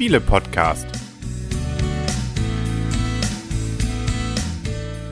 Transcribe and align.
Spiele-Podcast. 0.00 0.86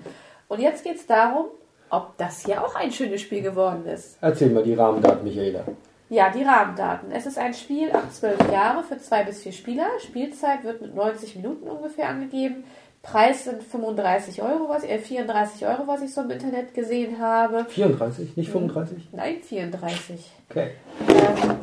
Und 0.47 0.59
jetzt 0.59 0.83
geht 0.83 0.95
es 0.95 1.05
darum, 1.05 1.45
ob 1.89 2.17
das 2.17 2.43
hier 2.43 2.63
auch 2.63 2.75
ein 2.75 2.91
schönes 2.91 3.21
Spiel 3.21 3.41
geworden 3.41 3.85
ist. 3.85 4.17
Erzähl 4.21 4.49
mal 4.49 4.63
die 4.63 4.73
Rahmendaten, 4.73 5.23
Michaela. 5.23 5.63
Ja, 6.09 6.29
die 6.29 6.43
Rahmendaten. 6.43 7.11
Es 7.11 7.25
ist 7.25 7.37
ein 7.37 7.53
Spiel 7.53 7.91
ab 7.91 8.11
12 8.11 8.51
Jahre 8.51 8.83
für 8.83 8.97
zwei 8.99 9.23
bis 9.23 9.41
vier 9.41 9.51
Spieler. 9.51 9.87
Spielzeit 9.99 10.63
wird 10.63 10.81
mit 10.81 10.93
90 10.93 11.35
Minuten 11.37 11.67
ungefähr 11.67 12.09
angegeben. 12.09 12.63
Preis 13.05 13.43
sind 13.43 13.61
35 13.61 14.41
Euro, 14.41 14.67
was, 14.67 14.83
äh, 14.83 14.97
34 14.97 15.67
Euro, 15.67 15.85
was 15.85 16.01
ich 16.01 16.11
so 16.11 16.21
im 16.21 16.31
Internet 16.31 16.73
gesehen 16.73 17.19
habe. 17.19 17.65
34, 17.69 18.35
nicht 18.35 18.49
35? 18.49 19.09
Nein, 19.11 19.37
34. 19.43 20.31
Okay. 20.49 20.71
Ähm, 21.07 21.55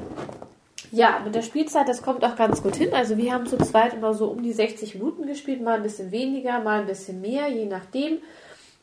ja, 0.92 1.20
mit 1.24 1.34
der 1.34 1.42
Spielzeit, 1.42 1.88
das 1.88 2.02
kommt 2.02 2.24
auch 2.24 2.36
ganz 2.36 2.62
gut 2.62 2.76
hin. 2.76 2.94
Also 2.94 3.16
wir 3.16 3.32
haben 3.32 3.46
zu 3.46 3.56
zweit 3.58 3.94
immer 3.94 4.14
so 4.14 4.28
um 4.28 4.42
die 4.42 4.52
60 4.52 4.94
Minuten 4.94 5.26
gespielt, 5.26 5.62
mal 5.62 5.76
ein 5.76 5.82
bisschen 5.82 6.12
weniger, 6.12 6.60
mal 6.60 6.80
ein 6.80 6.86
bisschen 6.86 7.20
mehr, 7.20 7.48
je 7.48 7.66
nachdem. 7.66 8.18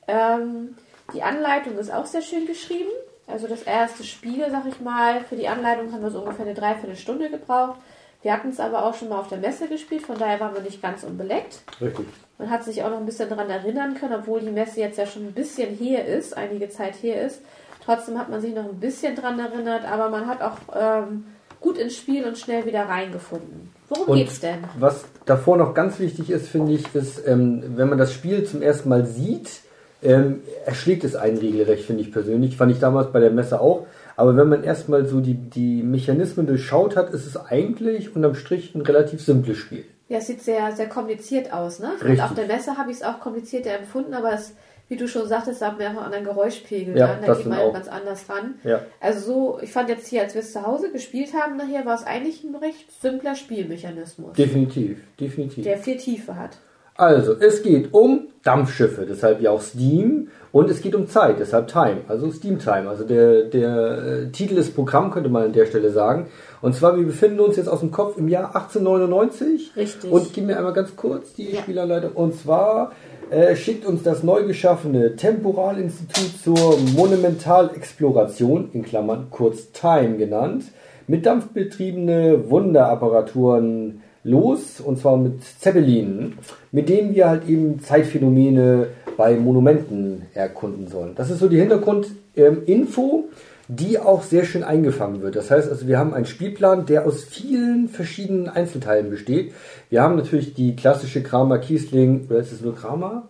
Ähm, 0.08 0.75
die 1.14 1.24
Anleitung 1.24 1.78
ist 1.78 1.94
auch 1.94 2.06
sehr 2.06 2.22
schön 2.22 2.46
geschrieben. 2.46 2.90
Also 3.25 3.48
das 3.48 3.64
erste 3.64 4.03
Spiel, 4.03 4.46
sag 4.50 4.66
ich 4.66 4.81
mal, 4.81 5.22
für 5.22 5.38
die 5.38 5.48
Anleitung 5.48 5.94
haben 5.94 6.02
wir 6.02 6.12
so 6.12 6.19
ungefähr 6.19 6.46
eine 6.46 6.56
Dreiviertelstunde 6.56 7.30
gebraucht. 7.30 7.80
Wir 8.22 8.34
hatten 8.34 8.50
es 8.50 8.59
aber 8.59 8.84
auch 8.85 8.96
schon 8.96 9.09
mal 9.09 9.19
auf 9.19 9.30
der 9.30 9.38
Messe 9.38 9.68
gespielt, 9.68 10.02
von 10.02 10.18
daher 10.18 10.40
waren 10.40 10.53
wir 10.53 10.62
nicht 10.62 10.81
ganz 10.81 11.03
unbeleckt. 11.03 11.62
Richtig. 11.80 12.06
Man 12.38 12.50
hat 12.50 12.63
sich 12.63 12.84
auch 12.84 12.90
noch 12.90 12.97
ein 12.97 13.06
bisschen 13.06 13.30
daran 13.30 13.50
erinnern 13.50 13.96
können, 13.96 14.16
obwohl 14.19 14.41
die 14.41 14.50
Messe 14.50 14.81
jetzt 14.81 14.97
ja 14.97 15.06
schon 15.06 15.28
ein 15.28 15.34
bisschen 15.34 15.74
her 15.75 16.06
ist, 16.06 16.35
einige 16.35 16.69
Zeit 16.69 16.96
her 17.02 17.25
ist. 17.25 17.41
Trotzdem 17.85 18.19
hat 18.19 18.30
man 18.30 18.41
sich 18.41 18.53
noch 18.53 18.66
ein 18.66 18.80
bisschen 18.80 19.16
daran 19.16 19.40
erinnert, 19.40 19.90
aber 19.90 20.09
man 20.09 20.28
hat 20.28 20.41
auch 20.41 20.57
ähm, 20.75 21.25
gut 21.62 21.78
ins 21.78 21.96
Spiel 21.96 22.25
und 22.25 22.38
schnell 22.38 22.66
wieder 22.66 22.84
reingefunden. 22.84 23.74
Worum 23.88 24.09
und 24.09 24.18
geht's 24.18 24.40
denn? 24.40 24.59
Was 24.78 25.06
davor 25.25 25.57
noch 25.57 25.74
ganz 25.74 26.00
wichtig 26.00 26.30
ist, 26.30 26.50
finde 26.50 26.74
ich, 26.74 26.94
ist, 26.94 27.25
ähm, 27.25 27.63
wenn 27.75 27.90
man 27.90 27.97
das 27.97 28.13
Spiel 28.13 28.44
zum 28.44 28.62
ersten 28.62 28.90
Mal 28.90 29.06
sieht, 29.06 29.62
ähm, 30.01 30.41
erschlägt 30.66 31.03
es 31.03 31.16
einen 31.16 31.38
regelrecht, 31.38 31.86
finde 31.86 32.03
ich 32.03 32.12
persönlich. 32.12 32.56
Fand 32.56 32.72
ich 32.72 32.80
damals 32.80 33.12
bei 33.12 33.19
der 33.19 33.31
Messe 33.31 33.59
auch. 33.59 33.88
Aber 34.19 34.35
wenn 34.35 34.50
man 34.50 34.66
erstmal 34.66 35.06
so 35.06 35.22
die, 35.22 35.35
die 35.35 35.81
Mechanismen 35.81 36.46
durchschaut 36.46 36.97
hat, 36.97 37.13
ist 37.13 37.25
es 37.25 37.38
eigentlich 37.38 38.18
unterm 38.18 38.35
Strich 38.35 38.75
ein 38.75 38.81
relativ 38.81 39.22
simples 39.22 39.57
Spiel. 39.57 39.85
Ja, 40.09 40.18
es 40.18 40.28
sieht 40.28 40.41
sehr, 40.41 40.74
sehr 40.74 40.90
kompliziert 40.90 41.53
aus, 41.53 41.80
ne? 41.80 41.94
Richtig. 41.94 42.09
Und 42.09 42.19
auf 42.19 42.34
der 42.34 42.47
Messe 42.47 42.78
habe 42.78 42.91
ich 42.91 42.97
es 42.97 43.03
auch 43.03 43.22
komplizierter 43.22 43.72
empfunden, 43.72 44.13
aber 44.13 44.34
es, 44.34 44.56
wie 44.90 44.97
du 44.97 45.07
schon 45.07 45.25
sagtest, 45.25 45.62
hat 45.62 45.78
man 45.78 45.88
auch 45.88 45.91
einen 45.91 46.00
anderen 46.00 46.25
Geräuschpegel 46.25 46.97
ja, 46.97 47.07
dran, 47.07 47.19
da 47.25 47.34
geht 47.34 47.46
man 47.46 47.59
auch. 47.59 47.72
ganz 47.72 47.88
anders 47.88 48.25
ran. 48.28 48.56
Ja. 48.66 48.81
Also 49.00 49.19
so, 49.22 49.59
ich 49.62 49.72
fand 49.72 49.88
jetzt 49.88 50.07
hier, 50.07 50.22
als 50.22 50.34
wir 50.34 50.41
es 50.41 50.51
zu 50.51 50.68
Hause 50.68 50.91
gespielt 50.91 51.34
haben, 51.34 51.56
nachher 51.56 51.86
war 51.86 51.96
es 51.96 52.03
eigentlich 52.03 52.44
ein 52.44 52.56
recht 52.56 52.91
simpler 53.01 53.36
Spielmechanismus. 53.36 54.34
Definitiv, 54.34 54.97
definitiv. 55.18 55.63
Der 55.63 55.78
viel 55.78 55.96
Tiefe 55.96 56.36
hat. 56.36 56.57
Also, 57.00 57.34
es 57.40 57.64
geht 57.64 57.94
um 57.94 58.28
Dampfschiffe, 58.44 59.06
deshalb 59.10 59.42
ja 59.42 59.52
auch 59.52 59.62
Steam. 59.62 60.28
Und 60.52 60.70
es 60.70 60.82
geht 60.82 60.96
um 60.96 61.08
Zeit, 61.08 61.40
deshalb 61.40 61.68
Time, 61.68 62.02
also 62.10 62.30
Steam 62.32 62.60
Time. 62.60 62.90
Also 62.90 63.06
der, 63.06 63.44
der 63.44 63.98
äh, 64.04 64.32
Titel 64.32 64.58
ist 64.58 64.76
Programm, 64.76 65.10
könnte 65.12 65.30
man 65.30 65.44
an 65.44 65.54
der 65.54 65.66
Stelle 65.66 65.92
sagen. 65.92 66.28
Und 66.62 66.76
zwar, 66.76 66.98
wir 66.98 67.06
befinden 67.06 67.40
uns 67.40 67.56
jetzt 67.56 67.70
aus 67.70 67.80
dem 67.80 67.92
Kopf 67.92 68.18
im 68.18 68.28
Jahr 68.28 68.56
1899. 68.56 69.74
Richtig. 69.78 70.12
Und 70.12 70.34
gib 70.34 70.46
mir 70.46 70.58
einmal 70.58 70.74
ganz 70.74 70.96
kurz 70.98 71.34
die 71.36 71.54
ja. 71.54 71.62
Spielerleitung. 71.62 72.12
Und 72.14 72.36
zwar 72.36 72.92
äh, 73.30 73.56
schickt 73.56 73.86
uns 73.86 74.04
das 74.04 74.24
neu 74.24 74.44
geschaffene 74.44 75.16
Temporalinstitut 75.16 76.42
zur 76.44 76.78
Monumentalexploration, 76.98 78.72
in 78.74 78.84
Klammern 78.84 79.28
kurz 79.30 79.72
Time 79.72 80.18
genannt, 80.18 80.66
mit 81.08 81.26
dampfbetriebene 81.26 82.50
Wunderapparaturen 82.50 84.02
los, 84.24 84.80
und 84.80 85.00
zwar 85.00 85.18
mit 85.18 85.44
Zeppelinen, 85.44 86.38
mit 86.72 86.90
denen 86.90 87.16
wir 87.16 87.30
halt 87.30 87.47
eben 87.47 87.80
Zeitphänomene 87.80 88.88
bei 89.18 89.35
Monumenten 89.35 90.24
erkunden 90.34 90.88
sollen. 90.88 91.16
Das 91.16 91.30
ist 91.30 91.40
so 91.40 91.47
die 91.47 91.59
Hintergrundinfo, 91.59 93.30
die 93.68 94.00
auch 94.00 94.24
sehr 94.24 94.46
schön 94.46 94.63
eingefangen 94.63 95.22
wird. 95.22 95.35
Das 95.35 95.52
heißt 95.52 95.69
also, 95.69 95.88
wir 95.88 96.00
haben 96.00 96.13
einen 96.13 96.25
Spielplan, 96.25 96.88
der 96.88 97.06
aus 97.06 97.24
vielen 97.24 97.88
verschiedenen 97.88 98.50
Einzelteilen 98.50 99.12
besteht. 99.12 99.53
Wir 99.90 100.02
haben 100.02 100.16
natürlich 100.16 100.56
die 100.56 100.75
klassische 100.75 101.22
Kramer 101.22 101.59
Kiesling, 101.59 102.25
oder 102.30 102.40
ist 102.40 102.51
es 102.51 102.62
nur 102.62 102.75
Kramer? 102.75 103.29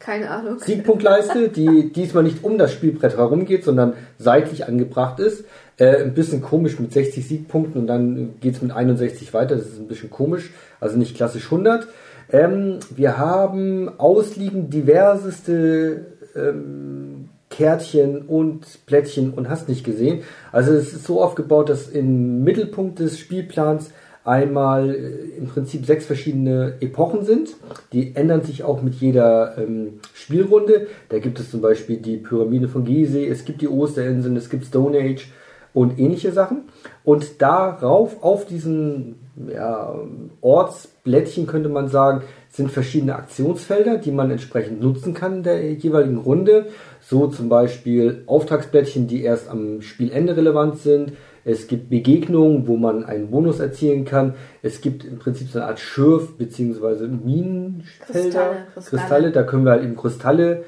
Keine 0.00 0.30
Ahnung. 0.30 0.58
Siegpunktleiste, 0.58 1.50
die 1.50 1.92
diesmal 1.92 2.22
nicht 2.22 2.42
um 2.42 2.56
das 2.56 2.72
Spielbrett 2.72 3.18
herumgeht, 3.18 3.64
sondern 3.64 3.92
seitlich 4.18 4.66
angebracht 4.66 5.20
ist. 5.20 5.44
Äh, 5.76 6.02
ein 6.02 6.14
bisschen 6.14 6.40
komisch 6.40 6.80
mit 6.80 6.92
60 6.92 7.28
Siegpunkten 7.28 7.82
und 7.82 7.86
dann 7.86 8.34
geht 8.40 8.54
es 8.54 8.62
mit 8.62 8.72
61 8.72 9.34
weiter. 9.34 9.56
Das 9.56 9.66
ist 9.66 9.78
ein 9.78 9.88
bisschen 9.88 10.08
komisch, 10.08 10.52
also 10.80 10.96
nicht 10.96 11.16
klassisch 11.16 11.44
100. 11.44 11.86
Ähm, 12.32 12.78
wir 12.96 13.18
haben 13.18 13.90
ausliegend 13.98 14.72
diverseste 14.72 16.06
ähm, 16.34 17.28
Kärtchen 17.50 18.22
und 18.22 18.86
Plättchen 18.86 19.34
und 19.34 19.50
hast 19.50 19.68
nicht 19.68 19.84
gesehen. 19.84 20.22
Also 20.50 20.72
es 20.72 20.94
ist 20.94 21.04
so 21.04 21.22
aufgebaut, 21.22 21.68
dass 21.68 21.88
im 21.88 22.42
Mittelpunkt 22.42 23.00
des 23.00 23.18
Spielplans 23.18 23.90
einmal 24.30 24.94
äh, 24.94 25.38
im 25.38 25.48
Prinzip 25.48 25.84
sechs 25.84 26.06
verschiedene 26.06 26.74
Epochen 26.80 27.24
sind. 27.24 27.56
Die 27.92 28.14
ändern 28.14 28.42
sich 28.42 28.62
auch 28.62 28.80
mit 28.80 28.94
jeder 28.94 29.58
ähm, 29.58 30.00
Spielrunde. 30.14 30.86
Da 31.08 31.18
gibt 31.18 31.40
es 31.40 31.50
zum 31.50 31.60
Beispiel 31.60 31.96
die 31.96 32.16
Pyramide 32.16 32.68
von 32.68 32.84
Gizeh, 32.84 33.28
es 33.28 33.44
gibt 33.44 33.60
die 33.60 33.68
Osterinseln, 33.68 34.36
es 34.36 34.48
gibt 34.48 34.64
Stone 34.64 34.98
Age, 34.98 35.26
und 35.72 35.98
ähnliche 35.98 36.32
Sachen. 36.32 36.62
Und 37.04 37.40
darauf, 37.40 38.22
auf 38.22 38.44
diesen 38.46 39.16
ja, 39.52 39.94
Ortsblättchen 40.40 41.46
könnte 41.46 41.68
man 41.68 41.88
sagen, 41.88 42.22
sind 42.50 42.70
verschiedene 42.70 43.14
Aktionsfelder, 43.14 43.98
die 43.98 44.10
man 44.10 44.30
entsprechend 44.30 44.80
nutzen 44.80 45.14
kann 45.14 45.38
in 45.38 45.42
der 45.44 45.72
jeweiligen 45.72 46.18
Runde. 46.18 46.66
So 47.00 47.28
zum 47.28 47.48
Beispiel 47.48 48.24
Auftragsblättchen, 48.26 49.06
die 49.06 49.22
erst 49.22 49.48
am 49.48 49.80
Spielende 49.82 50.36
relevant 50.36 50.78
sind. 50.78 51.12
Es 51.44 51.68
gibt 51.68 51.90
Begegnungen, 51.90 52.66
wo 52.66 52.76
man 52.76 53.04
einen 53.04 53.30
Bonus 53.30 53.60
erzielen 53.60 54.04
kann. 54.04 54.34
Es 54.62 54.80
gibt 54.80 55.04
im 55.04 55.18
Prinzip 55.18 55.48
so 55.48 55.58
eine 55.58 55.68
Art 55.68 55.78
Schürf- 55.78 56.36
bzw. 56.36 57.06
Minenfelder. 57.08 57.84
Kristalle, 58.04 58.66
Kristalle. 58.74 59.00
Kristalle, 59.00 59.32
da 59.32 59.42
können 59.42 59.64
wir 59.64 59.72
halt 59.72 59.84
eben 59.84 59.96
Kristalle 59.96 60.64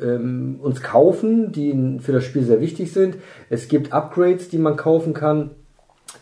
ähm, 0.00 0.58
uns 0.62 0.82
kaufen, 0.82 1.52
die 1.52 1.98
für 2.00 2.12
das 2.12 2.24
Spiel 2.24 2.42
sehr 2.42 2.60
wichtig 2.60 2.92
sind. 2.92 3.16
Es 3.48 3.68
gibt 3.68 3.92
Upgrades, 3.92 4.48
die 4.48 4.58
man 4.58 4.76
kaufen 4.76 5.14
kann. 5.14 5.50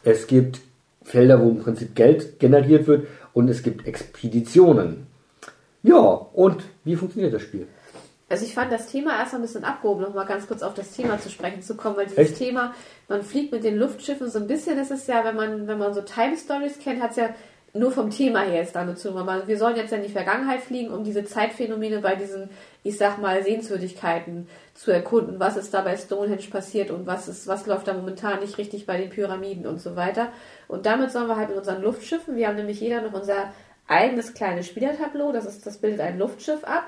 Es 0.04 0.26
gibt 0.26 0.60
Felder, 1.02 1.42
wo 1.42 1.48
im 1.48 1.58
Prinzip 1.58 1.94
Geld 1.94 2.38
generiert 2.38 2.86
wird. 2.86 3.06
Und 3.32 3.48
es 3.48 3.62
gibt 3.62 3.86
Expeditionen. 3.86 5.06
Ja, 5.82 5.96
und 5.96 6.56
wie 6.84 6.96
funktioniert 6.96 7.32
das 7.32 7.42
Spiel? 7.42 7.66
Also 8.28 8.44
ich 8.44 8.54
fand 8.54 8.70
das 8.70 8.88
Thema 8.88 9.18
erst 9.18 9.34
ein 9.34 9.40
bisschen 9.40 9.64
abgehoben, 9.64 10.02
noch 10.02 10.14
mal 10.14 10.26
ganz 10.26 10.46
kurz 10.46 10.62
auf 10.62 10.74
das 10.74 10.92
Thema 10.92 11.18
zu 11.18 11.30
sprechen 11.30 11.62
zu 11.62 11.76
kommen, 11.76 11.96
weil 11.96 12.06
dieses 12.06 12.18
Echt? 12.18 12.38
Thema, 12.38 12.74
man 13.08 13.22
fliegt 13.22 13.52
mit 13.52 13.64
den 13.64 13.76
Luftschiffen 13.78 14.30
so 14.30 14.38
ein 14.38 14.46
bisschen, 14.46 14.76
das 14.76 14.90
ist 14.90 15.08
ja, 15.08 15.24
wenn 15.24 15.36
man, 15.36 15.66
wenn 15.66 15.78
man 15.78 15.94
so 15.94 16.02
Time 16.02 16.36
Stories 16.36 16.78
kennt, 16.78 17.02
hat 17.02 17.12
es 17.12 17.16
ja 17.16 17.30
nur 17.74 17.90
vom 17.90 18.10
Thema 18.10 18.40
her 18.40 18.56
jetzt 18.56 18.74
damit 18.74 18.98
zu 18.98 19.10
tun. 19.10 19.26
weil 19.26 19.46
Wir 19.46 19.58
sollen 19.58 19.76
jetzt 19.76 19.90
ja 19.90 19.98
in 19.98 20.02
die 20.02 20.12
Vergangenheit 20.12 20.60
fliegen, 20.60 20.92
um 20.92 21.04
diese 21.04 21.24
Zeitphänomene 21.24 22.00
bei 22.00 22.16
diesen, 22.16 22.50
ich 22.82 22.96
sag 22.96 23.18
mal, 23.18 23.42
Sehenswürdigkeiten 23.42 24.48
zu 24.74 24.90
erkunden. 24.90 25.38
Was 25.38 25.56
ist 25.56 25.72
da 25.72 25.82
bei 25.82 25.96
Stonehenge 25.96 26.48
passiert 26.50 26.90
und 26.90 27.06
was 27.06 27.28
ist, 27.28 27.46
was 27.46 27.66
läuft 27.66 27.88
da 27.88 27.94
momentan 27.94 28.40
nicht 28.40 28.58
richtig 28.58 28.86
bei 28.86 28.98
den 28.98 29.10
Pyramiden 29.10 29.66
und 29.66 29.80
so 29.80 29.96
weiter. 29.96 30.28
Und 30.66 30.86
damit 30.86 31.12
sollen 31.12 31.28
wir 31.28 31.36
halt 31.36 31.50
mit 31.50 31.58
unseren 31.58 31.82
Luftschiffen, 31.82 32.36
wir 32.36 32.48
haben 32.48 32.56
nämlich 32.56 32.80
jeder 32.80 33.02
noch 33.02 33.12
unser 33.12 33.52
eigenes 33.86 34.34
kleines 34.34 34.66
Spielertableau, 34.66 35.32
das 35.32 35.46
ist, 35.46 35.66
das 35.66 35.78
bildet 35.78 36.00
ein 36.00 36.18
Luftschiff 36.18 36.62
ab 36.64 36.84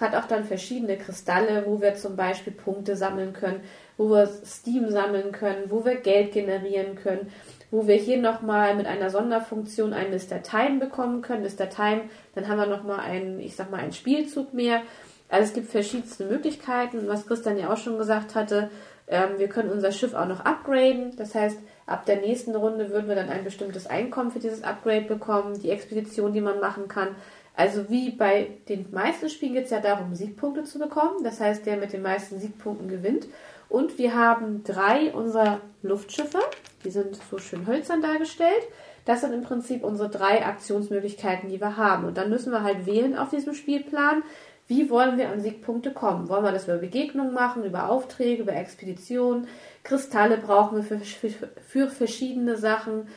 hat 0.00 0.14
auch 0.14 0.26
dann 0.26 0.44
verschiedene 0.44 0.96
Kristalle, 0.96 1.64
wo 1.66 1.80
wir 1.80 1.94
zum 1.94 2.16
Beispiel 2.16 2.52
Punkte 2.52 2.96
sammeln 2.96 3.32
können, 3.32 3.60
wo 3.96 4.10
wir 4.10 4.26
Steam 4.26 4.90
sammeln 4.90 5.32
können, 5.32 5.70
wo 5.70 5.84
wir 5.84 5.96
Geld 5.96 6.32
generieren 6.32 6.94
können, 6.94 7.30
wo 7.70 7.86
wir 7.86 7.96
hier 7.96 8.18
nochmal 8.18 8.74
mit 8.74 8.86
einer 8.86 9.10
Sonderfunktion 9.10 9.92
ein 9.92 10.10
Mr. 10.10 10.42
Time 10.42 10.78
bekommen 10.78 11.20
können. 11.20 11.42
Mr. 11.42 11.68
Time, 11.68 12.02
dann 12.34 12.48
haben 12.48 12.58
wir 12.58 12.66
nochmal 12.66 13.00
einen, 13.00 13.40
ich 13.40 13.56
sag 13.56 13.70
mal, 13.70 13.80
einen 13.80 13.92
Spielzug 13.92 14.54
mehr. 14.54 14.82
Also 15.28 15.48
es 15.48 15.54
gibt 15.54 15.70
verschiedenste 15.70 16.24
Möglichkeiten, 16.24 17.06
was 17.06 17.26
Christian 17.26 17.58
ja 17.58 17.72
auch 17.72 17.76
schon 17.76 17.98
gesagt 17.98 18.34
hatte. 18.34 18.70
Ähm, 19.08 19.38
wir 19.38 19.48
können 19.48 19.70
unser 19.70 19.92
Schiff 19.92 20.14
auch 20.14 20.26
noch 20.26 20.40
upgraden. 20.40 21.16
Das 21.16 21.34
heißt, 21.34 21.58
ab 21.86 22.06
der 22.06 22.20
nächsten 22.20 22.54
Runde 22.54 22.90
würden 22.90 23.08
wir 23.08 23.14
dann 23.14 23.28
ein 23.28 23.44
bestimmtes 23.44 23.86
Einkommen 23.86 24.30
für 24.30 24.38
dieses 24.38 24.62
Upgrade 24.62 25.02
bekommen, 25.02 25.60
die 25.60 25.70
Expedition, 25.70 26.32
die 26.32 26.40
man 26.40 26.60
machen 26.60 26.88
kann. 26.88 27.16
Also 27.58 27.90
wie 27.90 28.10
bei 28.10 28.50
den 28.68 28.86
meisten 28.92 29.28
Spielen 29.28 29.54
geht 29.54 29.64
es 29.64 29.72
ja 29.72 29.80
darum, 29.80 30.14
Siegpunkte 30.14 30.62
zu 30.62 30.78
bekommen. 30.78 31.24
Das 31.24 31.40
heißt, 31.40 31.66
der 31.66 31.76
mit 31.76 31.92
den 31.92 32.02
meisten 32.02 32.38
Siegpunkten 32.38 32.86
gewinnt. 32.86 33.26
Und 33.68 33.98
wir 33.98 34.14
haben 34.14 34.62
drei 34.62 35.12
unserer 35.12 35.60
Luftschiffe. 35.82 36.38
Die 36.84 36.90
sind 36.90 37.18
so 37.28 37.38
schön 37.38 37.66
hölzern 37.66 38.00
dargestellt. 38.00 38.62
Das 39.06 39.22
sind 39.22 39.32
im 39.32 39.42
Prinzip 39.42 39.82
unsere 39.82 40.08
drei 40.08 40.46
Aktionsmöglichkeiten, 40.46 41.48
die 41.48 41.60
wir 41.60 41.76
haben. 41.76 42.04
Und 42.04 42.16
dann 42.16 42.30
müssen 42.30 42.52
wir 42.52 42.62
halt 42.62 42.86
wählen 42.86 43.18
auf 43.18 43.30
diesem 43.30 43.54
Spielplan, 43.54 44.22
wie 44.68 44.88
wollen 44.88 45.18
wir 45.18 45.30
an 45.30 45.40
Siegpunkte 45.40 45.92
kommen? 45.92 46.28
Wollen 46.28 46.44
wir 46.44 46.52
das 46.52 46.64
über 46.64 46.76
Begegnungen 46.76 47.34
machen, 47.34 47.64
über 47.64 47.88
Aufträge, 47.88 48.42
über 48.42 48.54
Expeditionen? 48.54 49.48
Kristalle 49.82 50.36
brauchen 50.36 50.76
wir 50.76 50.84
für, 50.84 51.00
für, 51.00 51.48
für 51.66 51.88
verschiedene 51.88 52.56
Sachen. 52.56 53.08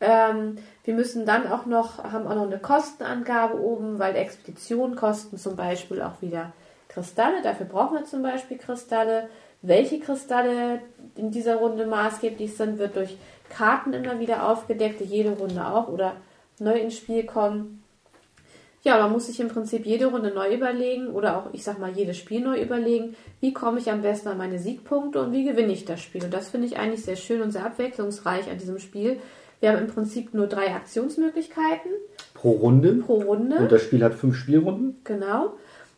Ähm, 0.00 0.58
wir 0.84 0.94
müssen 0.94 1.26
dann 1.26 1.46
auch 1.46 1.66
noch, 1.66 2.02
haben 2.02 2.26
auch 2.26 2.34
noch 2.34 2.46
eine 2.46 2.58
Kostenangabe 2.58 3.60
oben, 3.60 3.98
weil 3.98 4.16
Expeditionen 4.16 4.96
kosten 4.96 5.36
zum 5.36 5.56
Beispiel 5.56 6.00
auch 6.00 6.22
wieder 6.22 6.52
Kristalle. 6.88 7.42
Dafür 7.42 7.66
brauchen 7.66 7.98
wir 7.98 8.04
zum 8.04 8.22
Beispiel 8.22 8.58
Kristalle. 8.58 9.28
Welche 9.62 10.00
Kristalle 10.00 10.80
in 11.16 11.30
dieser 11.30 11.56
Runde 11.56 11.86
maßgeblich 11.86 12.56
sind, 12.56 12.78
wird 12.78 12.96
durch 12.96 13.18
Karten 13.50 13.92
immer 13.92 14.18
wieder 14.18 14.48
aufgedeckt, 14.48 15.00
die 15.00 15.04
jede 15.04 15.32
Runde 15.32 15.66
auch 15.66 15.88
oder 15.88 16.14
neu 16.58 16.78
ins 16.78 16.96
Spiel 16.96 17.24
kommen. 17.24 17.82
Ja, 18.82 18.98
man 18.98 19.12
muss 19.12 19.26
sich 19.26 19.38
im 19.40 19.48
Prinzip 19.48 19.84
jede 19.84 20.06
Runde 20.06 20.30
neu 20.30 20.54
überlegen 20.54 21.08
oder 21.08 21.36
auch, 21.36 21.52
ich 21.52 21.62
sag 21.62 21.78
mal, 21.78 21.90
jedes 21.90 22.16
Spiel 22.16 22.40
neu 22.40 22.58
überlegen, 22.58 23.14
wie 23.40 23.52
komme 23.52 23.78
ich 23.78 23.90
am 23.90 24.00
besten 24.00 24.28
an 24.28 24.38
meine 24.38 24.58
Siegpunkte 24.58 25.20
und 25.20 25.32
wie 25.32 25.44
gewinne 25.44 25.72
ich 25.72 25.84
das 25.84 26.00
Spiel. 26.00 26.24
Und 26.24 26.32
das 26.32 26.48
finde 26.48 26.66
ich 26.66 26.78
eigentlich 26.78 27.04
sehr 27.04 27.16
schön 27.16 27.42
und 27.42 27.50
sehr 27.50 27.66
abwechslungsreich 27.66 28.50
an 28.50 28.56
diesem 28.56 28.78
Spiel, 28.78 29.20
wir 29.60 29.70
haben 29.70 29.78
im 29.78 29.86
Prinzip 29.86 30.34
nur 30.34 30.46
drei 30.46 30.74
Aktionsmöglichkeiten 30.74 31.92
Pro 32.34 32.50
Runde. 32.52 32.94
pro 32.94 33.16
Runde. 33.20 33.56
Und 33.56 33.72
das 33.72 33.82
Spiel 33.82 34.02
hat 34.02 34.14
fünf 34.14 34.36
Spielrunden. 34.36 35.00
Genau. 35.04 35.54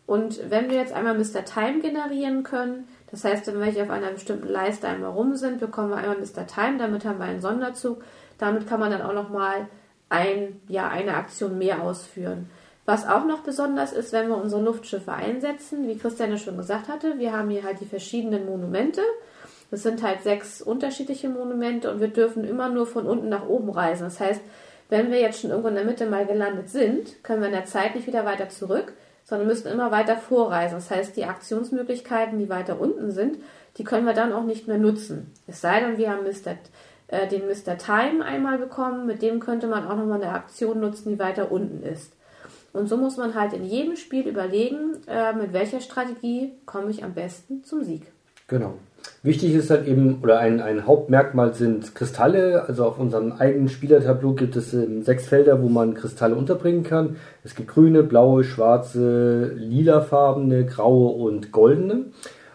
Und 0.06 0.50
wenn 0.50 0.68
wir 0.68 0.76
jetzt 0.76 0.92
einmal 0.92 1.16
Mr. 1.16 1.44
Time 1.44 1.80
generieren 1.80 2.42
können, 2.42 2.88
das 3.10 3.24
heißt, 3.24 3.46
wenn 3.46 3.60
wir 3.60 3.66
hier 3.66 3.84
auf 3.84 3.90
einer 3.90 4.10
bestimmten 4.10 4.48
Leiste 4.48 4.88
einmal 4.88 5.10
rum 5.10 5.36
sind, 5.36 5.60
bekommen 5.60 5.90
wir 5.90 5.96
einmal 5.96 6.18
Mr. 6.18 6.46
Time, 6.46 6.78
damit 6.78 7.04
haben 7.04 7.18
wir 7.18 7.26
einen 7.26 7.40
Sonderzug. 7.40 8.02
Damit 8.38 8.66
kann 8.68 8.80
man 8.80 8.90
dann 8.90 9.02
auch 9.02 9.14
nochmal 9.14 9.68
ein, 10.08 10.60
ja, 10.68 10.88
eine 10.88 11.14
Aktion 11.14 11.58
mehr 11.58 11.82
ausführen. 11.82 12.50
Was 12.84 13.06
auch 13.06 13.24
noch 13.24 13.40
besonders 13.40 13.92
ist, 13.92 14.12
wenn 14.12 14.28
wir 14.28 14.36
unsere 14.36 14.62
Luftschiffe 14.62 15.12
einsetzen, 15.12 15.86
wie 15.86 15.96
Christian 15.96 16.30
ja 16.30 16.36
schon 16.36 16.56
gesagt 16.56 16.88
hatte, 16.88 17.18
wir 17.18 17.32
haben 17.32 17.50
hier 17.50 17.62
halt 17.62 17.80
die 17.80 17.86
verschiedenen 17.86 18.44
Monumente. 18.44 19.02
Das 19.72 19.82
sind 19.82 20.02
halt 20.02 20.20
sechs 20.22 20.60
unterschiedliche 20.60 21.30
Monumente 21.30 21.90
und 21.90 21.98
wir 21.98 22.08
dürfen 22.08 22.44
immer 22.44 22.69
nur 22.69 22.86
von 22.86 23.06
unten 23.06 23.30
nach 23.30 23.48
oben 23.48 23.70
reisen. 23.70 24.04
Das 24.04 24.20
heißt, 24.20 24.42
wenn 24.90 25.10
wir 25.10 25.19
jetzt 25.19 25.40
schon 25.40 25.48
irgendwo 25.48 25.70
in 25.70 25.74
der 25.74 25.86
Mitte 25.86 26.04
mal 26.04 26.26
gelandet 26.26 26.69
sind, 26.69 27.24
können 27.24 27.40
wir 27.40 27.48
in 27.48 27.54
der 27.54 27.64
Zeit 27.64 27.94
nicht 27.94 28.06
wieder 28.06 28.26
weiter 28.26 28.50
zurück, 28.50 28.92
sondern 29.24 29.48
müssen 29.48 29.72
immer 29.72 29.90
weiter 29.90 30.19
vorreisen. 30.19 30.74
Das 30.74 30.90
heißt, 30.90 31.16
die 31.16 31.24
Aktionsmöglichkeiten, 31.24 32.38
die 32.38 32.50
weiter 32.50 32.78
unten 32.78 33.12
sind, 33.12 33.38
die 33.78 33.84
können 33.84 34.04
wir 34.04 34.12
dann 34.12 34.34
auch 34.34 34.44
nicht 34.44 34.69
mehr 34.69 34.76
nutzen. 34.76 35.32
Es 35.46 35.62
sei 35.62 35.80
denn, 35.80 35.96
wir 35.96 36.10
haben 36.10 36.24
Mr., 36.24 36.58
äh, 37.08 37.26
den 37.28 37.46
Mr. 37.46 37.78
Time 37.78 38.22
einmal 38.22 38.58
bekommen, 38.58 39.06
mit 39.06 39.22
dem 39.22 39.40
könnte 39.40 39.69
man 39.69 39.86
auch 39.86 39.96
nochmal 39.96 40.22
eine 40.22 40.34
Aktion 40.34 40.80
nutzen, 40.80 41.08
die 41.08 41.19
weiter 41.19 41.50
unten 41.50 41.82
ist. 41.82 42.12
Und 42.74 42.88
so 42.90 42.98
muss 42.98 43.16
man 43.16 43.34
halt 43.34 43.54
in 43.54 43.64
jedem 43.64 43.96
Spiel 43.96 44.28
überlegen, 44.28 44.98
äh, 45.06 45.32
mit 45.32 45.54
welcher 45.54 45.80
Strategie 45.80 46.52
komme 46.66 46.90
ich 46.90 47.02
am 47.02 47.14
besten 47.14 47.64
zum 47.64 47.82
Sieg. 47.82 48.02
Genau. 48.48 48.74
Wichtig 49.25 49.54
ist 49.54 49.70
halt 49.70 49.87
eben, 49.87 50.19
oder 50.20 50.40
ein, 50.40 50.60
ein 50.60 50.84
Hauptmerkmal 50.84 51.54
sind 51.54 51.94
Kristalle. 51.94 52.64
Also 52.66 52.84
auf 52.84 52.99
unserem 52.99 53.32
eigenen 53.32 53.69
Spielertableau 53.69 54.32
gibt 54.32 54.56
es 54.56 54.75
ähm, 54.75 55.02
sechs 55.02 55.26
Felder, 55.26 55.62
wo 55.62 55.69
man 55.69 55.94
Kristalle 55.94 56.34
unterbringen 56.34 56.82
kann. 56.82 57.16
Es 57.44 57.54
gibt 57.54 57.69
grüne, 57.69 58.02
blaue, 58.02 58.43
schwarze, 58.43 59.52
lilafarbene, 59.54 60.66
graue 60.66 61.12
und 61.12 61.52
goldene. 61.52 62.06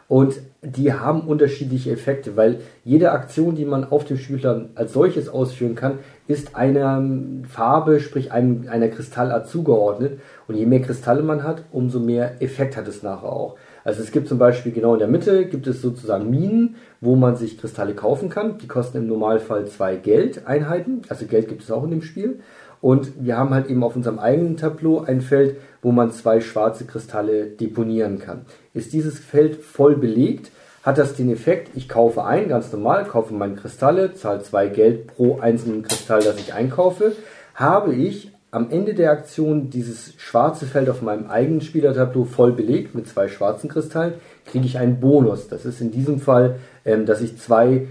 Und 0.09 0.35
die 0.61 0.93
haben 0.93 1.21
unterschiedliche 1.21 1.91
Effekte, 1.91 2.35
weil 2.35 2.59
jede 2.83 3.11
Aktion, 3.11 3.55
die 3.55 3.65
man 3.65 3.85
auf 3.85 4.05
dem 4.05 4.17
Spielplan 4.17 4.69
als 4.75 4.93
solches 4.93 5.29
ausführen 5.29 5.75
kann, 5.75 5.99
ist 6.27 6.55
einer 6.55 7.03
Farbe, 7.47 7.99
sprich 7.99 8.31
einem, 8.31 8.67
einer 8.69 8.87
Kristallart 8.89 9.47
zugeordnet. 9.47 10.19
Und 10.47 10.55
je 10.55 10.65
mehr 10.65 10.81
Kristalle 10.81 11.23
man 11.23 11.43
hat, 11.43 11.63
umso 11.71 11.99
mehr 11.99 12.41
Effekt 12.41 12.75
hat 12.75 12.87
es 12.87 13.03
nachher 13.03 13.31
auch. 13.31 13.55
Also 13.87 14.03
es 14.03 14.11
gibt 14.11 14.27
zum 14.27 14.37
Beispiel 14.37 14.73
genau 14.73 14.95
in 14.95 14.99
der 14.99 15.07
Mitte 15.07 15.45
gibt 15.45 15.65
es 15.65 15.81
sozusagen 15.81 16.29
Minen, 16.29 16.75
wo 16.99 17.15
man 17.15 17.37
sich 17.37 17.57
Kristalle 17.57 17.93
kaufen 17.93 18.27
kann. 18.27 18.57
Die 18.57 18.67
kosten 18.67 18.97
im 18.97 19.07
Normalfall 19.07 19.65
zwei 19.67 19.95
Geldeinheiten. 19.95 21.03
Also 21.07 21.25
Geld 21.25 21.47
gibt 21.47 21.63
es 21.63 21.71
auch 21.71 21.85
in 21.85 21.91
dem 21.91 22.01
Spiel. 22.01 22.41
Und 22.81 23.13
wir 23.23 23.37
haben 23.37 23.51
halt 23.51 23.69
eben 23.69 23.85
auf 23.85 23.95
unserem 23.95 24.19
eigenen 24.19 24.57
Tableau 24.57 24.99
ein 24.99 25.21
Feld, 25.21 25.55
wo 25.81 25.93
man 25.93 26.11
zwei 26.11 26.41
schwarze 26.41 26.83
Kristalle 26.83 27.45
deponieren 27.45 28.19
kann. 28.19 28.41
Ist 28.73 28.91
dieses 28.91 29.19
Feld 29.19 29.55
voll 29.55 29.95
belegt, 29.95 30.51
hat 30.83 30.97
das 30.97 31.15
den 31.15 31.31
Effekt, 31.31 31.71
ich 31.73 31.87
kaufe 31.87 32.25
ein, 32.25 32.49
ganz 32.49 32.73
normal, 32.73 33.05
kaufe 33.05 33.33
meine 33.33 33.55
Kristalle, 33.55 34.13
zahle 34.15 34.43
zwei 34.43 34.67
Geld 34.67 35.07
pro 35.07 35.39
einzelnen 35.39 35.83
Kristall, 35.83 36.21
das 36.23 36.37
ich 36.39 36.53
einkaufe. 36.53 37.13
Habe 37.55 37.95
ich 37.95 38.33
am 38.57 38.71
Ende 38.71 38.95
der 38.95 39.11
Aktion 39.11 39.69
dieses 39.69 40.15
schwarze 40.17 40.65
Feld 40.65 40.89
auf 40.89 41.03
meinem 41.03 41.29
eigenen 41.29 41.61
Spielertableau 41.61 42.25
voll 42.25 42.51
belegt 42.51 42.95
mit 42.95 43.07
zwei 43.07 43.27
schwarzen 43.27 43.69
Kristallen, 43.69 44.15
kriege 44.45 44.65
ich 44.65 44.79
einen 44.79 44.99
Bonus. 44.99 45.47
Das 45.47 45.63
ist 45.63 45.79
in 45.79 45.91
diesem 45.91 46.19
Fall, 46.19 46.55
ähm, 46.83 47.05
dass 47.05 47.21
ich 47.21 47.37
zwei 47.37 47.67
äh, 47.67 47.85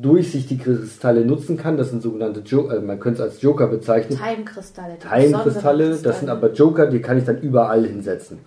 durchsichtige 0.00 0.76
Kristalle 0.76 1.24
nutzen 1.24 1.56
kann. 1.56 1.76
Das 1.76 1.90
sind 1.90 2.02
sogenannte 2.02 2.40
Joker, 2.40 2.70
also 2.70 2.86
man 2.86 3.00
könnte 3.00 3.22
es 3.22 3.28
als 3.28 3.42
Joker 3.42 3.66
bezeichnen. 3.66 4.16
Time-Kristalle. 4.16 4.98
Time-Kristalle, 5.00 5.98
das 6.02 6.20
sind 6.20 6.28
aber 6.28 6.52
Joker, 6.52 6.86
die 6.86 7.00
kann 7.00 7.18
ich 7.18 7.24
dann 7.24 7.40
überall 7.40 7.84
hinsetzen. 7.84 8.38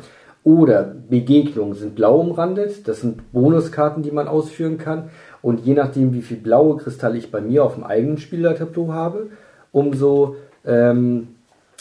Oder 0.43 0.95
Begegnungen 1.09 1.75
sind 1.75 1.95
blau 1.95 2.19
umrandet, 2.19 2.87
das 2.87 3.01
sind 3.01 3.31
Bonuskarten, 3.31 4.01
die 4.03 4.11
man 4.11 4.27
ausführen 4.27 4.77
kann. 4.77 5.09
Und 5.41 5.65
je 5.65 5.73
nachdem, 5.73 6.13
wie 6.13 6.21
viel 6.21 6.37
blaue 6.37 6.77
Kristalle 6.77 7.17
ich 7.17 7.29
bei 7.29 7.41
mir 7.41 7.63
auf 7.63 7.75
dem 7.75 7.83
eigenen 7.83 8.17
Spielertableau 8.17 8.93
habe, 8.93 9.29
umso 9.71 10.37
ähm, 10.65 11.35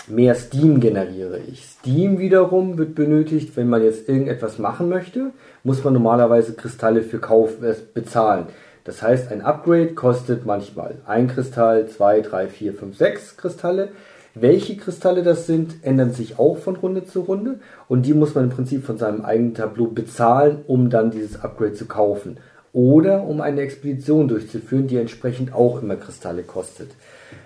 mehr 0.09 0.35
Steam 0.35 0.80
generiere 0.80 1.38
ich. 1.38 1.64
Steam 1.64 2.19
wiederum 2.19 2.78
wird 2.78 2.95
benötigt, 2.95 3.57
wenn 3.57 3.69
man 3.69 3.83
jetzt 3.83 4.09
irgendetwas 4.09 4.59
machen 4.59 4.88
möchte, 4.88 5.30
muss 5.64 5.85
man 5.85 5.92
normalerweise 5.92 6.54
Kristalle 6.54 7.02
für 7.02 7.19
Kauf 7.19 7.62
äh, 7.62 7.75
bezahlen. 7.95 8.47
Das 8.85 9.02
heißt, 9.02 9.30
ein 9.30 9.42
Upgrade 9.42 9.95
kostet 9.95 10.47
manchmal 10.47 10.97
ein 11.07 11.28
Kristall, 11.28 11.87
zwei, 11.88 12.21
drei, 12.21 12.49
vier, 12.49 12.73
fünf, 12.73 12.97
sechs 12.97 13.37
Kristalle. 13.37 13.88
Welche 14.35 14.76
Kristalle 14.76 15.23
das 15.23 15.47
sind, 15.47 15.76
ändern 15.83 16.12
sich 16.12 16.38
auch 16.38 16.57
von 16.57 16.76
Runde 16.76 17.04
zu 17.04 17.21
Runde 17.21 17.59
und 17.88 18.07
die 18.07 18.14
muss 18.14 18.35
man 18.35 18.45
im 18.45 18.50
Prinzip 18.50 18.85
von 18.85 18.97
seinem 18.97 19.25
eigenen 19.25 19.54
Tableau 19.54 19.87
bezahlen, 19.87 20.62
um 20.66 20.88
dann 20.88 21.11
dieses 21.11 21.42
Upgrade 21.42 21.75
zu 21.75 21.87
kaufen. 21.87 22.38
Oder 22.73 23.25
um 23.25 23.40
eine 23.40 23.61
Expedition 23.62 24.28
durchzuführen, 24.28 24.87
die 24.87 24.97
entsprechend 24.97 25.52
auch 25.52 25.83
immer 25.83 25.97
Kristalle 25.97 26.45
kostet. 26.45 26.90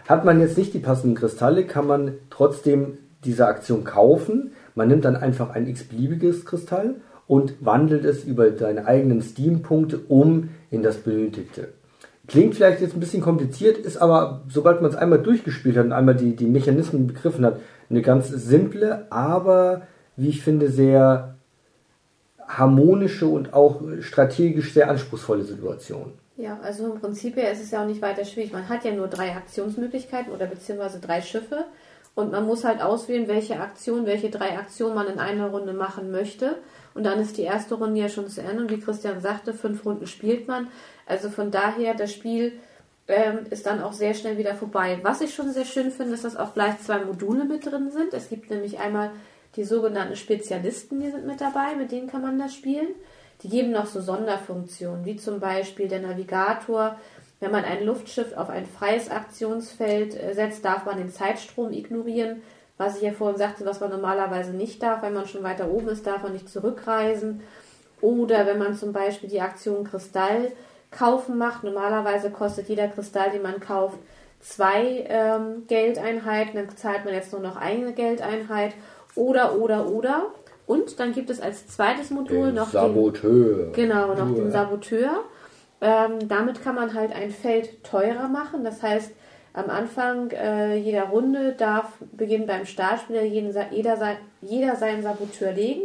Hat 0.06 0.24
man 0.24 0.40
jetzt 0.40 0.58
nicht 0.58 0.74
die 0.74 0.80
passenden 0.80 1.16
Kristalle, 1.16 1.64
kann 1.64 1.86
man 1.86 2.12
trotzdem 2.30 2.98
diese 3.24 3.46
Aktion 3.46 3.84
kaufen. 3.84 4.52
Man 4.74 4.88
nimmt 4.88 5.04
dann 5.04 5.16
einfach 5.16 5.50
ein 5.50 5.66
x-beliebiges 5.66 6.44
Kristall 6.44 6.96
und 7.26 7.54
wandelt 7.64 8.04
es 8.04 8.24
über 8.24 8.54
seine 8.56 8.86
eigenen 8.86 9.22
Steam-Punkte 9.22 10.00
um 10.08 10.50
in 10.70 10.82
das 10.82 10.98
Benötigte. 10.98 11.68
Klingt 12.26 12.54
vielleicht 12.54 12.80
jetzt 12.80 12.94
ein 12.94 13.00
bisschen 13.00 13.22
kompliziert, 13.22 13.78
ist 13.78 13.98
aber, 13.98 14.44
sobald 14.48 14.80
man 14.80 14.90
es 14.90 14.96
einmal 14.96 15.20
durchgespielt 15.20 15.76
hat 15.76 15.86
und 15.86 15.92
einmal 15.92 16.14
die, 16.14 16.36
die 16.36 16.46
Mechanismen 16.46 17.06
begriffen 17.06 17.44
hat, 17.44 17.60
eine 17.90 18.02
ganz 18.02 18.28
simple, 18.28 19.10
aber 19.10 19.82
wie 20.16 20.28
ich 20.28 20.42
finde, 20.42 20.70
sehr 20.70 21.34
harmonische 22.46 23.26
und 23.26 23.52
auch 23.52 23.82
strategisch 24.00 24.72
sehr 24.72 24.90
anspruchsvolle 24.90 25.44
Situation. 25.44 26.12
Ja, 26.36 26.58
also 26.62 26.92
im 26.92 27.00
Prinzip 27.00 27.36
ist 27.36 27.62
es 27.62 27.70
ja 27.70 27.82
auch 27.82 27.86
nicht 27.86 28.02
weiter 28.02 28.24
schwierig. 28.24 28.52
Man 28.52 28.68
hat 28.68 28.84
ja 28.84 28.90
nur 28.92 29.06
drei 29.06 29.32
Aktionsmöglichkeiten 29.36 30.32
oder 30.32 30.46
beziehungsweise 30.46 30.98
drei 30.98 31.22
Schiffe 31.22 31.66
und 32.14 32.30
man 32.30 32.46
muss 32.46 32.64
halt 32.64 32.80
auswählen, 32.80 33.26
welche 33.26 33.58
Aktion, 33.58 34.06
welche 34.06 34.30
drei 34.30 34.56
Aktionen 34.56 34.94
man 34.94 35.08
in 35.08 35.18
einer 35.18 35.48
Runde 35.48 35.72
machen 35.72 36.12
möchte. 36.12 36.56
Und 36.94 37.04
dann 37.04 37.18
ist 37.18 37.36
die 37.36 37.42
erste 37.42 37.74
Runde 37.74 38.00
ja 38.00 38.08
schon 38.08 38.28
zu 38.28 38.40
Ende. 38.40 38.62
Und 38.62 38.70
wie 38.70 38.80
Christian 38.80 39.20
sagte, 39.20 39.52
fünf 39.52 39.84
Runden 39.84 40.06
spielt 40.06 40.46
man. 40.46 40.68
Also 41.06 41.28
von 41.28 41.50
daher, 41.50 41.94
das 41.94 42.12
Spiel 42.12 42.52
ähm, 43.08 43.40
ist 43.50 43.66
dann 43.66 43.82
auch 43.82 43.92
sehr 43.92 44.14
schnell 44.14 44.38
wieder 44.38 44.54
vorbei. 44.54 45.00
Was 45.02 45.20
ich 45.20 45.34
schon 45.34 45.52
sehr 45.52 45.64
schön 45.64 45.90
finde, 45.90 46.14
ist, 46.14 46.24
dass 46.24 46.36
auch 46.36 46.54
gleich 46.54 46.78
zwei 46.80 47.04
Module 47.04 47.44
mit 47.44 47.66
drin 47.66 47.90
sind. 47.90 48.14
Es 48.14 48.28
gibt 48.28 48.48
nämlich 48.48 48.78
einmal 48.78 49.10
die 49.56 49.64
sogenannten 49.64 50.16
Spezialisten, 50.16 51.00
die 51.00 51.10
sind 51.10 51.26
mit 51.26 51.40
dabei, 51.40 51.74
mit 51.74 51.90
denen 51.90 52.08
kann 52.08 52.22
man 52.22 52.38
das 52.38 52.54
spielen. 52.54 52.88
Die 53.44 53.50
geben 53.50 53.72
noch 53.72 53.84
so 53.84 54.00
Sonderfunktionen, 54.00 55.04
wie 55.04 55.16
zum 55.16 55.38
Beispiel 55.38 55.86
der 55.86 56.00
Navigator. 56.00 56.96
Wenn 57.40 57.52
man 57.52 57.64
ein 57.64 57.84
Luftschiff 57.84 58.34
auf 58.34 58.48
ein 58.48 58.64
freies 58.64 59.10
Aktionsfeld 59.10 60.14
äh, 60.14 60.32
setzt, 60.32 60.64
darf 60.64 60.86
man 60.86 60.96
den 60.96 61.10
Zeitstrom 61.10 61.70
ignorieren. 61.70 62.42
Was 62.78 62.96
ich 62.96 63.02
ja 63.02 63.12
vorhin 63.12 63.36
sagte, 63.36 63.66
was 63.66 63.80
man 63.80 63.90
normalerweise 63.90 64.52
nicht 64.52 64.82
darf, 64.82 65.02
wenn 65.02 65.12
man 65.12 65.26
schon 65.26 65.42
weiter 65.42 65.70
oben 65.70 65.88
ist, 65.88 66.06
darf 66.06 66.22
man 66.22 66.32
nicht 66.32 66.48
zurückreisen. 66.48 67.42
Oder 68.00 68.46
wenn 68.46 68.58
man 68.58 68.74
zum 68.74 68.94
Beispiel 68.94 69.28
die 69.28 69.42
Aktion 69.42 69.84
Kristall 69.84 70.50
kaufen 70.90 71.36
macht, 71.36 71.64
normalerweise 71.64 72.30
kostet 72.30 72.70
jeder 72.70 72.88
Kristall, 72.88 73.30
den 73.30 73.42
man 73.42 73.60
kauft, 73.60 73.98
zwei 74.40 75.04
ähm, 75.06 75.66
Geldeinheiten, 75.68 76.54
dann 76.54 76.76
zahlt 76.76 77.04
man 77.04 77.12
jetzt 77.12 77.32
nur 77.32 77.42
noch 77.42 77.56
eine 77.56 77.92
Geldeinheit. 77.92 78.72
Oder, 79.14 79.56
oder, 79.56 79.88
oder. 79.88 80.32
Und 80.66 80.98
dann 80.98 81.12
gibt 81.12 81.30
es 81.30 81.40
als 81.40 81.66
zweites 81.66 82.10
Modul 82.10 82.46
Den 82.46 82.54
noch 82.54 82.70
Saboteur. 82.70 83.66
den. 83.66 83.72
Genau, 83.72 84.14
noch 84.14 84.30
Uah. 84.30 84.34
den 84.34 84.50
Saboteur. 84.50 85.24
Ähm, 85.80 86.28
damit 86.28 86.62
kann 86.62 86.74
man 86.74 86.94
halt 86.94 87.12
ein 87.12 87.30
Feld 87.30 87.84
teurer 87.84 88.28
machen. 88.28 88.64
Das 88.64 88.82
heißt, 88.82 89.12
am 89.52 89.70
Anfang 89.70 90.30
äh, 90.30 90.76
jeder 90.76 91.04
Runde 91.04 91.52
darf 91.52 91.92
beginnen 92.12 92.46
beim 92.46 92.64
Startspieler 92.64 93.22
jeden, 93.22 93.54
jeder, 93.70 93.96
sein, 93.96 94.16
jeder 94.40 94.76
seinen 94.76 95.02
Saboteur 95.02 95.52
legen 95.52 95.82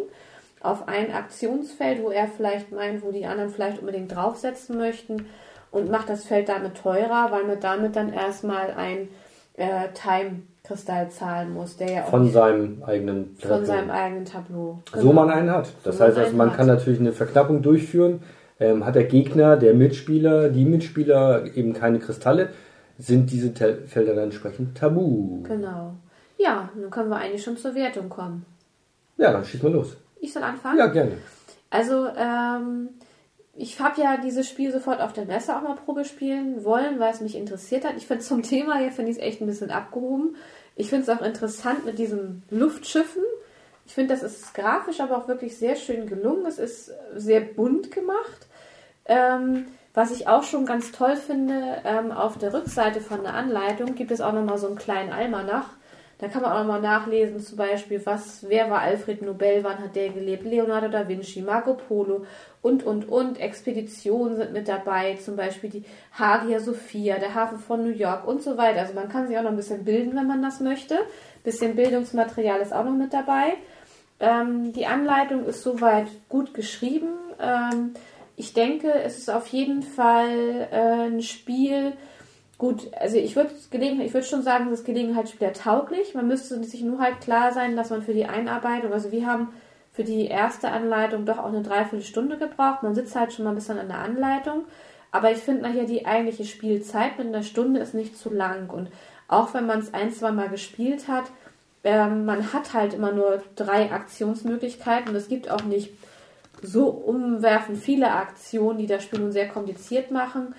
auf 0.61 0.87
ein 0.87 1.13
Aktionsfeld, 1.13 2.03
wo 2.03 2.09
er 2.09 2.27
vielleicht 2.27 2.71
meint, 2.71 3.03
wo 3.03 3.11
die 3.11 3.25
anderen 3.25 3.49
vielleicht 3.49 3.79
unbedingt 3.79 4.13
draufsetzen 4.13 4.77
möchten 4.77 5.27
und 5.71 5.89
macht 5.89 6.09
das 6.09 6.25
Feld 6.25 6.49
damit 6.49 6.75
teurer, 6.75 7.31
weil 7.31 7.45
man 7.45 7.59
damit 7.59 7.95
dann 7.95 8.11
erstmal 8.11 8.71
ein 8.71 9.07
äh, 9.55 9.89
Time-Kristall 10.63 11.09
zahlen 11.09 11.53
muss, 11.53 11.77
der 11.77 11.91
ja 11.91 12.03
auch 12.03 12.09
Von 12.09 12.31
seinem 12.31 12.83
eigenen 12.83 13.35
von 13.37 13.49
Tableau. 13.49 13.65
seinem 13.65 13.89
eigenen 13.91 14.25
Tableau. 14.25 14.79
So 14.93 15.13
man 15.13 15.29
einen 15.29 15.51
hat. 15.51 15.69
Das 15.83 15.97
So 15.97 16.03
man 16.03 16.09
heißt 16.09 16.17
also, 16.17 16.29
einen 16.29 16.37
man 16.37 16.49
hat. 16.51 16.57
kann 16.57 16.67
natürlich 16.67 16.99
eine 16.99 17.13
Verknappung 17.13 17.61
durchführen. 17.61 18.21
Ähm, 18.59 18.85
hat 18.85 18.95
der 18.95 19.05
Gegner, 19.05 19.55
der 19.55 19.73
Mitspieler, 19.73 20.49
die 20.49 20.65
Mitspieler 20.65 21.45
eben 21.55 21.73
keine 21.73 21.99
Kristalle, 21.99 22.49
sind 22.97 23.31
diese 23.31 23.53
Te 23.53 23.83
Felder 23.87 24.13
dann 24.13 24.25
entsprechend 24.25 24.77
tabu. 24.77 25.43
Genau. 25.43 25.93
Ja, 26.37 26.69
nun 26.75 26.89
können 26.89 27.09
wir 27.09 27.17
eigentlich 27.17 27.43
schon 27.43 27.55
zur 27.57 27.73
Wertung 27.73 28.09
kommen. 28.09 28.45
Ja, 29.17 29.31
dann 29.31 29.45
schieß 29.45 29.63
mal 29.63 29.71
los. 29.71 29.95
Ich 30.19 30.33
soll 30.33 30.43
anfangen? 30.43 30.77
Ja, 30.77 30.87
gerne. 30.87 31.13
Also, 31.69 32.07
ähm, 32.17 32.89
ich 33.59 33.81
habe 33.81 34.01
ja 34.01 34.15
dieses 34.15 34.47
Spiel 34.47 34.71
sofort 34.71 35.01
auf 35.01 35.11
der 35.11 35.25
Messe 35.25 35.53
auch 35.55 35.61
mal 35.61 35.75
Probe 35.75 36.05
spielen 36.05 36.63
wollen, 36.63 36.97
weil 36.97 37.11
es 37.11 37.19
mich 37.19 37.35
interessiert 37.35 37.83
hat. 37.83 37.97
Ich 37.97 38.07
finde 38.07 38.23
zum 38.23 38.41
Thema 38.43 38.77
hier 38.77 38.91
finde 38.91 39.11
ich 39.11 39.17
es 39.17 39.23
echt 39.23 39.41
ein 39.41 39.47
bisschen 39.47 39.69
abgehoben. 39.69 40.37
Ich 40.77 40.89
finde 40.89 41.03
es 41.03 41.09
auch 41.09 41.21
interessant 41.21 41.85
mit 41.85 41.99
diesen 41.99 42.43
Luftschiffen. 42.49 43.23
Ich 43.85 43.93
finde, 43.93 44.13
das 44.13 44.23
ist 44.23 44.53
grafisch 44.53 45.01
aber 45.01 45.17
auch 45.17 45.27
wirklich 45.27 45.57
sehr 45.57 45.75
schön 45.75 46.07
gelungen. 46.07 46.45
Es 46.45 46.57
ist 46.57 46.91
sehr 47.15 47.41
bunt 47.41 47.91
gemacht. 47.91 48.47
Ähm, 49.05 49.65
was 49.93 50.11
ich 50.11 50.29
auch 50.29 50.43
schon 50.43 50.65
ganz 50.65 50.93
toll 50.93 51.17
finde, 51.17 51.81
ähm, 51.83 52.13
auf 52.13 52.37
der 52.37 52.53
Rückseite 52.53 53.01
von 53.01 53.23
der 53.23 53.33
Anleitung 53.33 53.95
gibt 53.95 54.11
es 54.11 54.21
auch 54.21 54.31
nochmal 54.31 54.57
so 54.57 54.67
einen 54.67 54.77
kleinen 54.77 55.11
Almanach. 55.11 55.71
Da 56.19 56.27
kann 56.27 56.41
man 56.41 56.51
auch 56.51 56.59
nochmal 56.59 56.81
nachlesen, 56.81 57.39
zum 57.39 57.57
Beispiel, 57.57 58.05
was, 58.05 58.45
wer 58.49 58.69
war 58.69 58.81
Alfred 58.81 59.21
Nobel, 59.21 59.63
wann 59.63 59.79
hat 59.79 59.95
der 59.95 60.09
gelebt, 60.09 60.43
Leonardo 60.43 60.89
da 60.89 61.07
Vinci, 61.07 61.41
Marco 61.41 61.75
Polo 61.75 62.25
und, 62.61 62.83
und, 62.83 63.07
und. 63.07 63.39
Expeditionen 63.39 64.35
sind 64.35 64.51
mit 64.51 64.67
dabei, 64.67 65.15
zum 65.15 65.37
Beispiel 65.37 65.69
die 65.69 65.85
Hagia 66.11 66.59
Sophia, 66.59 67.19
der 67.19 67.35
Hafen 67.35 67.57
von 67.57 67.83
New 67.83 67.95
York 67.95 68.27
und 68.27 68.43
so 68.43 68.57
weiter. 68.57 68.81
Also 68.81 68.93
man 68.93 69.07
kann 69.07 69.29
sich 69.29 69.37
auch 69.37 69.43
noch 69.43 69.51
ein 69.51 69.55
bisschen 69.55 69.85
bilden, 69.85 70.13
wenn 70.13 70.27
man 70.27 70.41
das 70.41 70.59
möchte. 70.59 70.99
Bisschen 71.45 71.77
Bildungsmaterial 71.77 72.59
ist 72.59 72.73
auch 72.73 72.83
noch 72.83 72.91
mit 72.91 73.13
dabei. 73.13 73.53
Ähm, 74.19 74.73
die 74.73 74.87
Anleitung 74.87 75.45
ist 75.45 75.63
soweit 75.63 76.07
gut 76.27 76.53
geschrieben. 76.53 77.13
Ähm, 77.41 77.93
ich 78.35 78.53
denke, 78.53 78.91
es 78.91 79.17
ist 79.17 79.29
auf 79.29 79.47
jeden 79.47 79.83
Fall 79.83 80.67
äh, 80.71 81.07
ein 81.07 81.21
Spiel. 81.21 81.93
Gut, 82.59 82.91
also 82.99 83.15
ich 83.15 83.37
würde 83.37 83.51
ich 83.55 84.13
würde 84.13 84.27
schon 84.27 84.43
sagen, 84.43 84.67
es 84.67 84.81
ist 84.81 84.85
Gelegenheitsspieler 84.85 85.53
tauglich. 85.53 86.13
Man 86.13 86.27
müsste 86.27 86.61
sich 86.63 86.81
nur 86.81 86.99
halt 86.99 87.21
klar 87.21 87.53
sein, 87.53 87.77
dass 87.77 87.89
man 87.89 88.03
für 88.03 88.13
die 88.13 88.25
Einarbeitung, 88.25 88.91
also 88.91 89.13
wir 89.13 89.25
haben 89.25 89.47
für 89.93 90.03
die 90.03 90.27
erste 90.27 90.69
Anleitung 90.69 91.25
doch 91.25 91.37
auch 91.37 91.47
eine 91.47 91.63
Dreiviertelstunde 91.63 92.37
gebraucht. 92.37 92.83
Man 92.83 92.95
sitzt 92.95 93.15
halt 93.15 93.31
schon 93.31 93.45
mal 93.45 93.51
ein 93.51 93.55
bisschen 93.55 93.79
an 93.79 93.87
der 93.87 93.99
Anleitung. 93.99 94.65
Aber 95.11 95.31
ich 95.31 95.39
finde 95.39 95.61
nachher 95.61 95.85
die 95.85 96.05
eigentliche 96.05 96.43
Spielzeit 96.43 97.17
mit 97.17 97.27
einer 97.27 97.43
Stunde 97.43 97.79
ist 97.79 97.93
nicht 97.93 98.17
zu 98.17 98.29
lang. 98.29 98.69
Und 98.69 98.89
auch 99.29 99.53
wenn 99.53 99.65
man 99.65 99.79
es 99.79 99.93
ein, 99.93 100.11
zwei 100.11 100.31
Mal 100.31 100.49
gespielt 100.49 101.07
hat, 101.07 101.31
ähm, 101.85 102.25
man 102.25 102.51
hat 102.51 102.73
halt 102.73 102.93
immer 102.93 103.13
nur 103.13 103.41
drei 103.55 103.89
Aktionsmöglichkeiten 103.89 105.15
es 105.15 105.29
gibt 105.29 105.49
auch 105.49 105.63
nicht 105.63 105.93
so 106.61 106.89
umwerfend 106.89 107.77
viele 107.77 108.11
Aktionen, 108.11 108.79
die 108.79 108.85
das 108.85 109.03
Spiel 109.03 109.19
nun 109.19 109.31
sehr 109.31 109.47
kompliziert 109.47 110.11
machen. 110.11 110.53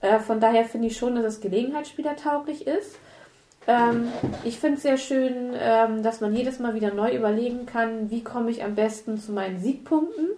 Äh, 0.00 0.18
von 0.20 0.40
daher 0.40 0.64
finde 0.64 0.88
ich 0.88 0.96
schon, 0.96 1.14
dass 1.14 1.24
es 1.24 1.40
gelegenheitsspielertauglich 1.40 2.66
ist. 2.66 2.96
Ähm, 3.66 4.08
ich 4.44 4.58
finde 4.58 4.76
es 4.76 4.82
sehr 4.82 4.96
schön, 4.96 5.52
ähm, 5.54 6.02
dass 6.02 6.20
man 6.20 6.34
jedes 6.34 6.58
Mal 6.58 6.74
wieder 6.74 6.92
neu 6.92 7.14
überlegen 7.14 7.66
kann, 7.66 8.10
wie 8.10 8.24
komme 8.24 8.50
ich 8.50 8.64
am 8.64 8.74
besten 8.74 9.18
zu 9.18 9.32
meinen 9.32 9.60
Siegpunkten. 9.60 10.28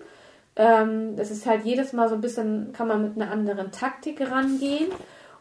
Ähm, 0.56 1.16
das 1.16 1.30
ist 1.30 1.46
halt 1.46 1.64
jedes 1.64 1.92
Mal 1.92 2.08
so 2.08 2.16
ein 2.16 2.20
bisschen, 2.20 2.72
kann 2.72 2.88
man 2.88 3.02
mit 3.02 3.16
einer 3.16 3.30
anderen 3.30 3.70
Taktik 3.70 4.20
rangehen. 4.30 4.90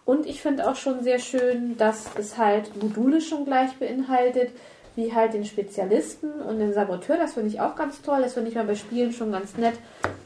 Und 0.06 0.26
ich 0.26 0.42
finde 0.42 0.70
auch 0.70 0.76
schon 0.76 1.04
sehr 1.04 1.20
schön, 1.20 1.78
dass 1.78 2.10
es 2.16 2.38
halt 2.38 2.82
Module 2.82 3.22
schon 3.22 3.46
gleich 3.46 3.76
beinhaltet, 3.78 4.52
wie 4.96 5.14
halt 5.14 5.34
den 5.34 5.46
Spezialisten 5.46 6.32
und 6.42 6.60
den 6.60 6.74
Saboteur. 6.74 7.18
Das 7.18 7.34
finde 7.34 7.50
ich 7.50 7.62
auch 7.62 7.76
ganz 7.76 8.02
toll. 8.02 8.22
Das 8.22 8.34
finde 8.34 8.50
ich 8.50 8.56
mal 8.56 8.66
bei 8.66 8.76
Spielen 8.76 9.14
schon 9.14 9.32
ganz 9.32 9.56
nett, 9.58 9.76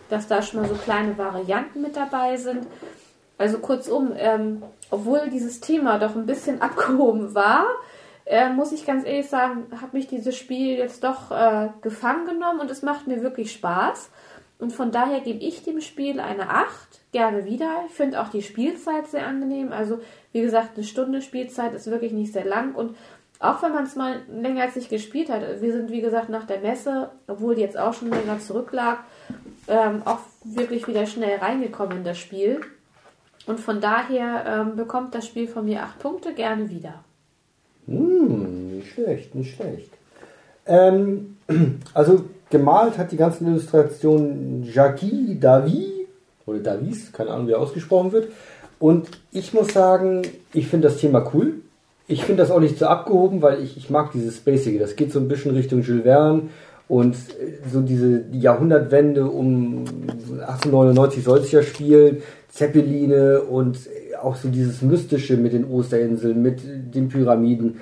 dass 0.09 0.27
da 0.27 0.41
schon 0.41 0.61
mal 0.61 0.69
so 0.69 0.75
kleine 0.75 1.17
Varianten 1.17 1.81
mit 1.81 1.95
dabei 1.95 2.37
sind. 2.37 2.65
Also 3.43 3.57
kurzum, 3.57 4.13
ähm, 4.15 4.63
obwohl 4.89 5.29
dieses 5.29 5.59
Thema 5.59 5.99
doch 5.99 6.15
ein 6.15 6.25
bisschen 6.25 6.61
abgehoben 6.67 7.35
war, 7.35 7.65
äh, 8.25 8.47
muss 8.47 8.71
ich 8.71 8.85
ganz 8.85 9.05
ehrlich 9.05 9.27
sagen, 9.27 9.65
hat 9.81 9.93
mich 9.93 10.07
dieses 10.07 10.37
Spiel 10.37 10.77
jetzt 10.77 11.03
doch 11.03 11.29
äh, 11.29 11.67
gefangen 11.81 12.25
genommen 12.25 12.61
und 12.61 12.71
es 12.71 12.83
macht 12.83 13.05
mir 13.05 13.21
wirklich 13.21 13.51
Spaß. 13.51 14.09
Und 14.59 14.71
von 14.71 14.91
daher 14.91 15.19
gebe 15.19 15.43
ich 15.43 15.63
dem 15.63 15.81
Spiel 15.81 16.21
eine 16.21 16.51
8, 16.51 16.71
gerne 17.11 17.43
wieder. 17.43 17.83
Ich 17.89 17.91
finde 17.91 18.21
auch 18.21 18.29
die 18.29 18.43
Spielzeit 18.43 19.07
sehr 19.07 19.27
angenehm. 19.27 19.73
Also, 19.73 19.99
wie 20.31 20.39
gesagt, 20.39 20.77
eine 20.77 20.85
Stunde 20.85 21.21
Spielzeit 21.21 21.73
ist 21.73 21.87
wirklich 21.87 22.13
nicht 22.13 22.31
sehr 22.31 22.45
lang. 22.45 22.73
Und 22.73 22.95
auch 23.39 23.61
wenn 23.61 23.73
man 23.73 23.83
es 23.83 23.97
mal 23.97 24.21
länger 24.29 24.61
als 24.61 24.77
ich 24.77 24.87
gespielt 24.87 25.29
hat, 25.29 25.41
wir 25.59 25.73
sind 25.73 25.91
wie 25.91 25.99
gesagt 25.99 26.29
nach 26.29 26.45
der 26.45 26.61
Messe, 26.61 27.09
obwohl 27.27 27.55
die 27.55 27.61
jetzt 27.61 27.77
auch 27.77 27.93
schon 27.93 28.09
länger 28.09 28.39
zurücklag, 28.39 28.99
ähm, 29.67 30.01
auch 30.05 30.19
wirklich 30.45 30.87
wieder 30.87 31.05
schnell 31.07 31.39
reingekommen 31.39 31.97
in 31.97 32.03
das 32.05 32.17
Spiel. 32.17 32.61
Und 33.45 33.59
von 33.59 33.81
daher 33.81 34.45
ähm, 34.47 34.75
bekommt 34.75 35.13
das 35.15 35.27
Spiel 35.27 35.47
von 35.47 35.65
mir 35.65 35.83
8 35.83 35.99
Punkte, 35.99 36.33
gerne 36.33 36.69
wieder. 36.69 37.03
Hm, 37.87 38.77
nicht 38.77 38.93
schlecht, 38.93 39.35
nicht 39.35 39.55
schlecht. 39.55 39.89
Ähm, 40.65 41.37
also 41.93 42.25
gemalt 42.49 42.97
hat 42.97 43.11
die 43.11 43.17
ganzen 43.17 43.47
Illustrationen 43.47 44.63
Jacques 44.63 45.39
Davy 45.39 46.07
oder 46.45 46.59
Davies, 46.59 47.11
keine 47.11 47.31
Ahnung, 47.31 47.47
wie 47.47 47.51
er 47.51 47.59
ausgesprochen 47.59 48.11
wird. 48.11 48.31
Und 48.79 49.09
ich 49.31 49.53
muss 49.53 49.73
sagen, 49.73 50.23
ich 50.53 50.67
finde 50.67 50.87
das 50.87 50.97
Thema 50.97 51.29
cool. 51.33 51.55
Ich 52.07 52.25
finde 52.25 52.43
das 52.43 52.51
auch 52.51 52.59
nicht 52.59 52.77
so 52.77 52.85
abgehoben, 52.85 53.41
weil 53.41 53.63
ich, 53.63 53.77
ich 53.77 53.89
mag 53.89 54.11
dieses 54.11 54.37
Spacige. 54.37 54.77
Das 54.77 54.95
geht 54.95 55.11
so 55.11 55.19
ein 55.19 55.29
bisschen 55.29 55.55
Richtung 55.55 55.81
Jules 55.81 56.03
Verne 56.03 56.49
und 56.87 57.15
so 57.71 57.81
diese 57.81 58.19
die 58.19 58.39
Jahrhundertwende 58.39 59.25
um 59.25 59.85
1899 60.41 61.23
soll 61.23 61.39
es 61.39 61.51
ja 61.51 61.63
spielen. 61.63 62.21
Zeppeline 62.49 63.41
und 63.41 63.79
auch 64.21 64.35
so 64.35 64.47
dieses 64.47 64.81
Mystische 64.81 65.37
mit 65.37 65.53
den 65.53 65.65
Osterinseln, 65.65 66.41
mit 66.41 66.61
den 66.63 67.09
Pyramiden. 67.09 67.81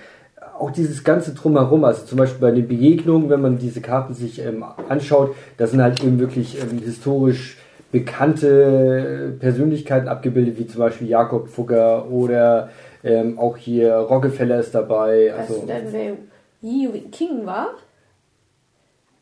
Auch 0.57 0.71
dieses 0.71 1.03
ganze 1.03 1.33
Drumherum, 1.33 1.83
also 1.83 2.05
zum 2.05 2.17
Beispiel 2.17 2.39
bei 2.39 2.51
den 2.51 2.67
Begegnungen, 2.67 3.29
wenn 3.29 3.41
man 3.41 3.57
diese 3.57 3.81
Karten 3.81 4.13
sich 4.13 4.39
ähm, 4.39 4.63
anschaut, 4.87 5.35
da 5.57 5.67
sind 5.67 5.81
halt 5.81 6.03
eben 6.03 6.19
wirklich 6.19 6.57
ähm, 6.61 6.79
historisch 6.79 7.57
bekannte 7.91 9.33
Persönlichkeiten 9.39 10.07
abgebildet, 10.07 10.57
wie 10.57 10.67
zum 10.67 10.79
Beispiel 10.79 11.09
Jakob 11.09 11.49
Fugger 11.49 12.09
oder 12.09 12.69
ähm, 13.03 13.37
auch 13.37 13.57
hier 13.57 13.93
Rockefeller 13.93 14.59
ist 14.59 14.73
dabei. 14.73 15.33
Weißt 15.35 15.49
Also, 15.49 15.61
du 15.61 15.67
denn, 15.67 15.83
wer 15.91 16.13
Yi 16.61 16.87
King 17.11 17.45
war? 17.45 17.71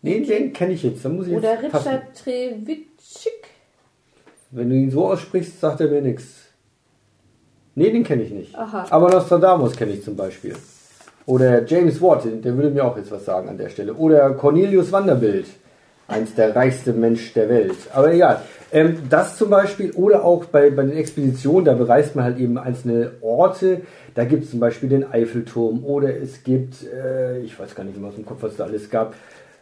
Nee, 0.02 0.22
den 0.22 0.54
kenne 0.54 0.74
ich 0.74 0.84
jetzt. 0.84 1.04
Da 1.04 1.10
muss 1.10 1.28
ich 1.28 1.34
jetzt 1.34 1.44
Oder 1.44 1.70
passen. 1.70 1.88
Richard 1.90 2.18
Trevitschik? 2.24 3.48
Wenn 4.52 4.70
du 4.70 4.76
ihn 4.76 4.92
so 4.92 5.08
aussprichst, 5.08 5.60
sagt 5.60 5.82
er 5.82 5.88
mir 5.90 6.02
nichts. 6.02 6.46
Nee, 7.76 7.92
den 7.92 8.04
kenne 8.04 8.24
ich 8.24 8.32
nicht. 8.32 8.56
Aha. 8.56 8.88
Aber 8.90 9.10
Nostradamus 9.10 9.76
kenne 9.76 9.94
ich 9.94 10.04
zum 10.04 10.16
Beispiel. 10.16 10.56
Oder 11.26 11.64
James 11.66 12.02
Watt, 12.02 12.24
der 12.26 12.56
würde 12.56 12.72
mir 12.72 12.84
auch 12.84 12.98
jetzt 12.98 13.12
was 13.12 13.26
sagen 13.26 13.48
an 13.50 13.58
der 13.58 13.70
Stelle. 13.70 13.94
Oder 13.94 14.32
Cornelius 14.32 14.92
Vanderbilt, 14.92 15.46
eins 16.08 16.34
der 16.34 16.56
reichste 16.56 16.92
Mensch 16.92 17.34
der 17.34 17.48
Welt. 17.50 17.78
Aber 17.94 18.12
egal. 18.12 18.42
Ähm, 18.72 19.04
das 19.10 19.38
zum 19.38 19.50
Beispiel, 19.50 19.92
oder 19.92 20.24
auch 20.26 20.46
bei, 20.46 20.70
bei 20.72 20.84
den 20.84 20.98
Expeditionen, 20.98 21.66
da 21.66 21.74
bereist 21.74 22.16
man 22.16 22.26
halt 22.26 22.40
eben 22.40 22.58
einzelne 22.58 23.12
Orte. 23.22 23.82
Da 24.16 24.26
gibt 24.26 24.44
es 24.44 24.52
zum 24.52 24.60
Beispiel 24.60 24.90
den 24.90 25.12
Eiffelturm 25.12 25.84
oder 25.86 26.16
es 26.16 26.44
gibt, 26.44 26.84
äh, 26.84 27.40
ich 27.40 27.58
weiß 27.60 27.76
gar 27.76 27.84
nicht 27.84 27.98
mehr 28.00 28.10
aus 28.10 28.16
dem 28.16 28.26
Kopf, 28.26 28.42
was 28.42 28.58
da 28.58 28.66
alles 28.66 28.90
gab, 28.90 29.14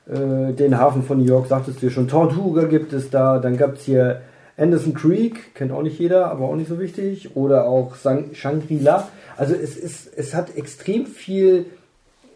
äh, 0.10 0.54
den 0.54 0.78
Hafen 0.78 1.04
von 1.04 1.18
New 1.18 1.26
York, 1.26 1.48
sagtest 1.48 1.82
du 1.82 1.90
schon, 1.90 2.08
Tortuga 2.08 2.64
gibt 2.64 2.94
es 2.94 3.10
da, 3.10 3.40
dann 3.40 3.58
gab 3.58 3.76
es 3.76 3.84
hier 3.84 4.22
Anderson 4.58 4.94
Creek, 4.94 5.54
kennt 5.54 5.72
auch 5.72 5.84
nicht 5.84 6.00
jeder, 6.00 6.32
aber 6.32 6.46
auch 6.46 6.56
nicht 6.56 6.70
so 6.70 6.80
wichtig, 6.80 7.36
oder 7.36 7.66
auch 7.66 7.96
Shangri-La. 7.96 9.08
Also 9.38 9.54
es, 9.54 9.78
ist, 9.78 10.10
es 10.16 10.34
hat 10.34 10.56
extrem 10.56 11.06
viel 11.06 11.66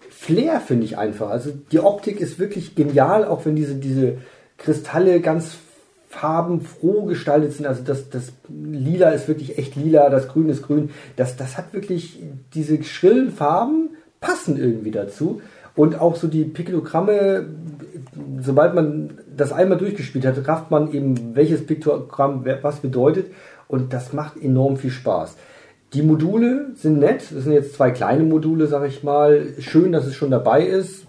Flair, 0.09 0.59
finde 0.59 0.85
ich 0.85 0.97
einfach. 0.97 1.29
Also 1.29 1.51
die 1.71 1.79
Optik 1.79 2.21
ist 2.21 2.37
wirklich 2.37 2.75
genial, 2.75 3.25
auch 3.25 3.45
wenn 3.45 3.55
diese, 3.55 3.75
diese 3.75 4.17
Kristalle 4.57 5.19
ganz 5.19 5.57
farbenfroh 6.09 7.05
gestaltet 7.05 7.53
sind. 7.53 7.65
Also 7.65 7.81
das, 7.83 8.09
das 8.09 8.33
Lila 8.49 9.09
ist 9.11 9.27
wirklich 9.27 9.57
echt 9.57 9.75
lila, 9.75 10.09
das 10.09 10.27
Grün 10.27 10.49
ist 10.49 10.61
grün. 10.61 10.91
Das, 11.15 11.37
das 11.37 11.57
hat 11.57 11.73
wirklich 11.73 12.19
diese 12.53 12.83
schrillen 12.83 13.31
Farben 13.31 13.91
passen 14.19 14.57
irgendwie 14.57 14.91
dazu. 14.91 15.41
Und 15.75 15.99
auch 15.99 16.15
so 16.15 16.27
die 16.27 16.43
Piktogramme, 16.43 17.45
sobald 18.41 18.75
man 18.75 19.19
das 19.35 19.53
einmal 19.53 19.77
durchgespielt 19.77 20.25
hat, 20.25 20.47
rafft 20.47 20.71
man 20.71 20.91
eben, 20.91 21.35
welches 21.35 21.65
Piktogramm 21.65 22.45
was 22.61 22.79
bedeutet. 22.79 23.27
Und 23.67 23.93
das 23.93 24.13
macht 24.13 24.41
enorm 24.41 24.77
viel 24.77 24.91
Spaß. 24.91 25.37
Die 25.93 26.01
Module 26.01 26.71
sind 26.75 26.99
nett. 26.99 27.23
Das 27.31 27.43
sind 27.43 27.53
jetzt 27.53 27.75
zwei 27.75 27.91
kleine 27.91 28.23
Module, 28.23 28.67
sag 28.67 28.87
ich 28.87 29.03
mal. 29.03 29.53
Schön, 29.59 29.91
dass 29.91 30.05
es 30.05 30.15
schon 30.15 30.31
dabei 30.31 30.65
ist. 30.65 31.05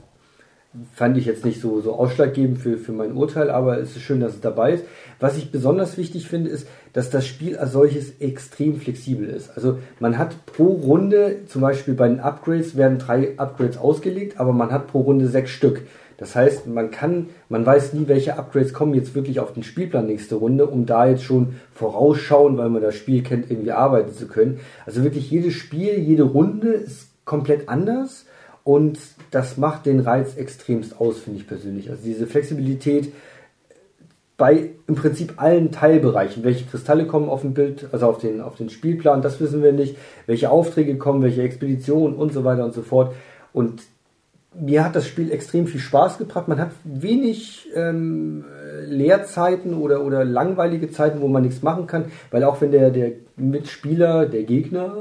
Fand 0.95 1.19
ich 1.19 1.27
jetzt 1.27 1.45
nicht 1.45 1.61
so, 1.61 1.83
so 1.83 1.93
ausschlaggebend 1.93 2.59
für, 2.59 2.79
für 2.79 2.93
mein 2.93 3.13
Urteil, 3.13 3.51
aber 3.51 3.79
es 3.79 3.95
ist 3.95 4.03
schön, 4.03 4.21
dass 4.21 4.35
es 4.35 4.41
dabei 4.41 4.73
ist. 4.73 4.85
Was 5.21 5.37
ich 5.37 5.53
besonders 5.53 5.99
wichtig 5.99 6.27
finde, 6.27 6.49
ist, 6.49 6.67
dass 6.95 7.11
das 7.11 7.27
Spiel 7.27 7.59
als 7.59 7.73
solches 7.73 8.21
extrem 8.21 8.81
flexibel 8.81 9.29
ist. 9.29 9.51
Also 9.55 9.79
man 10.01 10.17
hat 10.17 10.47
pro 10.47 10.69
Runde, 10.69 11.41
zum 11.47 11.61
Beispiel 11.61 11.93
bei 11.93 12.09
den 12.09 12.21
Upgrades, 12.21 12.75
werden 12.75 12.99
drei 12.99 13.39
Upgrades 13.39 13.77
ausgelegt, 13.77 14.41
aber 14.41 14.55
man 14.55 14.71
hat 14.71 14.87
pro 14.87 15.03
Runde 15.03 15.29
sechs 15.29 15.51
Stück. 15.51 15.83
Das 16.17 16.37
heißt, 16.37 16.67
man 16.69 16.91
kann, 16.91 17.31
man 17.49 17.67
weiß 17.67 17.93
nie, 17.93 18.09
welche 18.09 18.39
Upgrades 18.39 18.73
kommen 18.73 18.95
jetzt 18.95 19.15
wirklich 19.15 19.41
auf 19.41 19.53
den 19.53 19.65
Spielplan 19.65 20.07
nächste 20.07 20.37
Runde, 20.37 20.67
um 20.67 20.87
da 20.87 21.07
jetzt 21.07 21.25
schon 21.25 21.57
vorausschauen, 21.75 22.57
weil 22.57 22.71
man 22.71 22.81
das 22.81 22.95
Spiel 22.95 23.23
kennt, 23.23 23.51
irgendwie 23.51 23.73
arbeiten 23.73 24.13
zu 24.13 24.27
können. 24.27 24.61
Also 24.87 25.03
wirklich 25.03 25.31
jedes 25.31 25.55
Spiel, 25.55 25.99
jede 25.99 26.23
Runde 26.23 26.69
ist 26.69 27.09
komplett 27.25 27.69
anders 27.69 28.25
und 28.65 28.99
das 29.31 29.57
macht 29.57 29.87
den 29.87 30.01
Reiz 30.01 30.37
extremst 30.37 31.01
aus, 31.01 31.19
finde 31.19 31.41
ich 31.41 31.47
persönlich. 31.47 31.91
Also 31.91 32.03
diese 32.05 32.27
Flexibilität 32.27 33.13
bei 34.37 34.71
im 34.87 34.95
Prinzip 34.95 35.35
allen 35.37 35.71
Teilbereichen. 35.71 36.43
Welche 36.43 36.65
Kristalle 36.65 37.07
kommen 37.07 37.29
auf 37.29 37.43
dem 37.43 37.55
Bild, 37.55 37.89
also 37.93 38.07
auf 38.07 38.19
den, 38.19 38.41
auf 38.41 38.57
den 38.57 38.71
Spielplan, 38.71 39.23
das 39.23 39.41
wissen 39.41 39.63
wir 39.63 39.73
nicht. 39.73 39.97
Welche 40.27 40.51
Aufträge 40.51 40.97
kommen, 40.97 41.23
welche 41.23 41.43
Expeditionen 41.43 42.17
und 42.17 42.33
so 42.33 42.45
weiter 42.45 42.65
und 42.65 42.75
so 42.75 42.83
fort. 42.83 43.15
Und 43.53 43.83
mir 44.55 44.85
hat 44.85 44.97
das 44.97 45.07
Spiel 45.07 45.31
extrem 45.31 45.67
viel 45.67 45.81
Spaß 45.81 46.19
gebracht. 46.19 46.49
Man 46.49 46.59
hat 46.59 46.73
wenig 46.85 47.69
ähm, 47.75 48.45
Leerzeiten 48.87 49.75
oder, 49.75 50.05
oder 50.05 50.25
langweilige 50.25 50.91
Zeiten, 50.91 51.21
wo 51.21 51.29
man 51.29 51.43
nichts 51.43 51.63
machen 51.63 51.87
kann, 51.87 52.07
weil 52.31 52.45
auch 52.45 52.61
wenn 52.61 52.71
der, 52.71 52.91
der 52.91 53.13
Mitspieler, 53.37 54.27
der 54.27 54.43
Gegner 54.43 54.95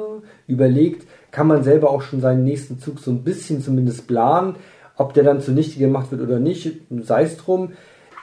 überlegt, 0.47 1.07
kann 1.31 1.47
man 1.47 1.63
selber 1.63 1.89
auch 1.89 2.01
schon 2.01 2.21
seinen 2.21 2.43
nächsten 2.43 2.79
Zug 2.79 2.99
so 2.99 3.11
ein 3.11 3.23
bisschen 3.23 3.61
zumindest 3.61 4.07
planen. 4.07 4.55
Ob 4.97 5.13
der 5.13 5.23
dann 5.23 5.41
zunichte 5.41 5.79
gemacht 5.79 6.11
wird 6.11 6.21
oder 6.21 6.39
nicht, 6.39 6.81
sei 7.03 7.23
es 7.23 7.37
drum. 7.37 7.71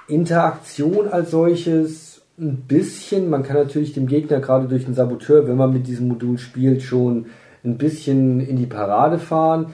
Interaktion 0.06 1.08
als 1.08 1.30
solches 1.30 2.22
ein 2.38 2.64
bisschen. 2.68 3.30
Man 3.30 3.42
kann 3.42 3.56
natürlich 3.56 3.94
dem 3.94 4.06
Gegner 4.06 4.40
gerade 4.40 4.68
durch 4.68 4.84
den 4.84 4.94
Saboteur, 4.94 5.48
wenn 5.48 5.56
man 5.56 5.72
mit 5.72 5.86
diesem 5.86 6.08
Modul 6.08 6.38
spielt, 6.38 6.82
schon 6.82 7.26
ein 7.64 7.78
bisschen 7.78 8.40
in 8.40 8.56
die 8.56 8.66
Parade 8.66 9.18
fahren. 9.18 9.72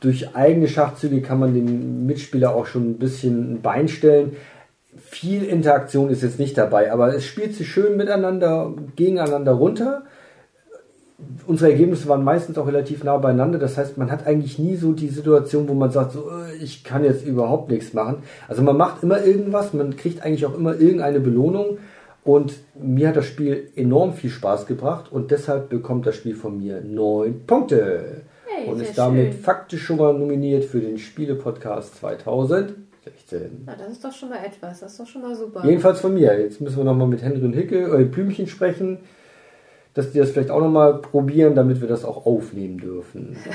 Durch 0.00 0.34
eigene 0.34 0.66
Schachzüge 0.66 1.22
kann 1.22 1.38
man 1.38 1.54
dem 1.54 2.06
Mitspieler 2.06 2.56
auch 2.56 2.66
schon 2.66 2.90
ein 2.90 2.98
bisschen 2.98 3.54
ein 3.54 3.62
Bein 3.62 3.86
stellen. 3.86 4.32
Viel 4.96 5.44
Interaktion 5.44 6.10
ist 6.10 6.22
jetzt 6.22 6.40
nicht 6.40 6.58
dabei, 6.58 6.92
aber 6.92 7.14
es 7.14 7.24
spielt 7.24 7.54
sich 7.54 7.68
schön 7.68 7.96
miteinander, 7.96 8.74
gegeneinander 8.96 9.52
runter. 9.52 10.02
Unsere 11.46 11.72
Ergebnisse 11.72 12.08
waren 12.08 12.24
meistens 12.24 12.58
auch 12.58 12.66
relativ 12.66 13.04
nah 13.04 13.16
beieinander. 13.16 13.58
Das 13.58 13.76
heißt, 13.76 13.98
man 13.98 14.10
hat 14.10 14.26
eigentlich 14.26 14.58
nie 14.58 14.76
so 14.76 14.92
die 14.92 15.08
Situation, 15.08 15.68
wo 15.68 15.74
man 15.74 15.90
sagt, 15.90 16.12
so, 16.12 16.30
äh, 16.30 16.56
ich 16.62 16.84
kann 16.84 17.04
jetzt 17.04 17.26
überhaupt 17.26 17.70
nichts 17.70 17.92
machen. 17.92 18.22
Also 18.48 18.62
man 18.62 18.76
macht 18.76 19.02
immer 19.02 19.24
irgendwas, 19.24 19.72
man 19.72 19.96
kriegt 19.96 20.24
eigentlich 20.24 20.46
auch 20.46 20.54
immer 20.54 20.78
irgendeine 20.78 21.20
Belohnung. 21.20 21.78
Und 22.24 22.54
mir 22.80 23.08
hat 23.08 23.16
das 23.16 23.26
Spiel 23.26 23.70
enorm 23.74 24.12
viel 24.12 24.30
Spaß 24.30 24.66
gebracht 24.66 25.10
und 25.10 25.32
deshalb 25.32 25.70
bekommt 25.70 26.06
das 26.06 26.14
Spiel 26.14 26.36
von 26.36 26.56
mir 26.56 26.80
neun 26.80 27.44
Punkte. 27.46 28.22
Hey, 28.46 28.68
und 28.68 28.80
ist 28.80 28.96
damit 28.96 29.32
schön. 29.32 29.42
faktisch 29.42 29.82
schon 29.82 29.96
mal 29.96 30.14
nominiert 30.14 30.64
für 30.64 30.80
den 30.80 30.98
Spiele-Podcast 30.98 31.96
2016. 31.96 32.76
Na, 33.66 33.74
das 33.74 33.92
ist 33.92 34.04
doch 34.04 34.12
schon 34.12 34.28
mal 34.28 34.38
etwas. 34.44 34.80
Das 34.80 34.92
ist 34.92 35.00
doch 35.00 35.06
schon 35.06 35.22
mal 35.22 35.34
super. 35.34 35.64
Jedenfalls 35.64 36.00
von 36.00 36.14
mir. 36.14 36.38
Jetzt 36.38 36.60
müssen 36.60 36.76
wir 36.76 36.84
nochmal 36.84 37.08
mit 37.08 37.22
Henry 37.22 37.42
und 37.42 37.54
Hicke, 37.54 37.86
äh, 37.86 38.04
Blümchen 38.04 38.46
sprechen, 38.46 38.98
dass 39.94 40.12
die 40.12 40.18
das 40.18 40.30
vielleicht 40.30 40.50
auch 40.50 40.60
nochmal 40.60 41.00
probieren, 41.00 41.54
damit 41.54 41.80
wir 41.80 41.88
das 41.88 42.04
auch 42.04 42.24
aufnehmen 42.26 42.78
dürfen. 42.78 43.36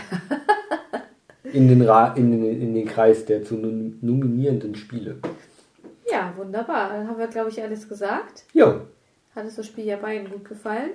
In 1.54 1.69
den, 1.69 1.82
Ra 1.82 2.13
in 2.13 2.30
den, 2.32 2.62
in 2.62 2.73
den 2.76 2.86
Kreis 2.86 3.23
der 3.26 3.41
zu 3.41 3.56
nom- 3.56 3.97
nominierenden 4.02 4.76
Spiele. 4.76 5.15
Ja, 6.12 6.34
wunderbar. 6.36 6.89
Dann 6.89 7.08
haben 7.08 7.17
wir, 7.17 7.28
glaube 7.28 7.50
ich, 7.50 7.62
alles 7.63 7.88
gesagt. 7.88 8.43
Ja, 8.54 8.82
Hat 9.34 9.45
es 9.45 9.56
das 9.56 9.65
Spiel 9.65 9.86
ja 9.86 9.95
beiden 9.95 10.30
gut 10.30 10.43
gefallen. 10.43 10.89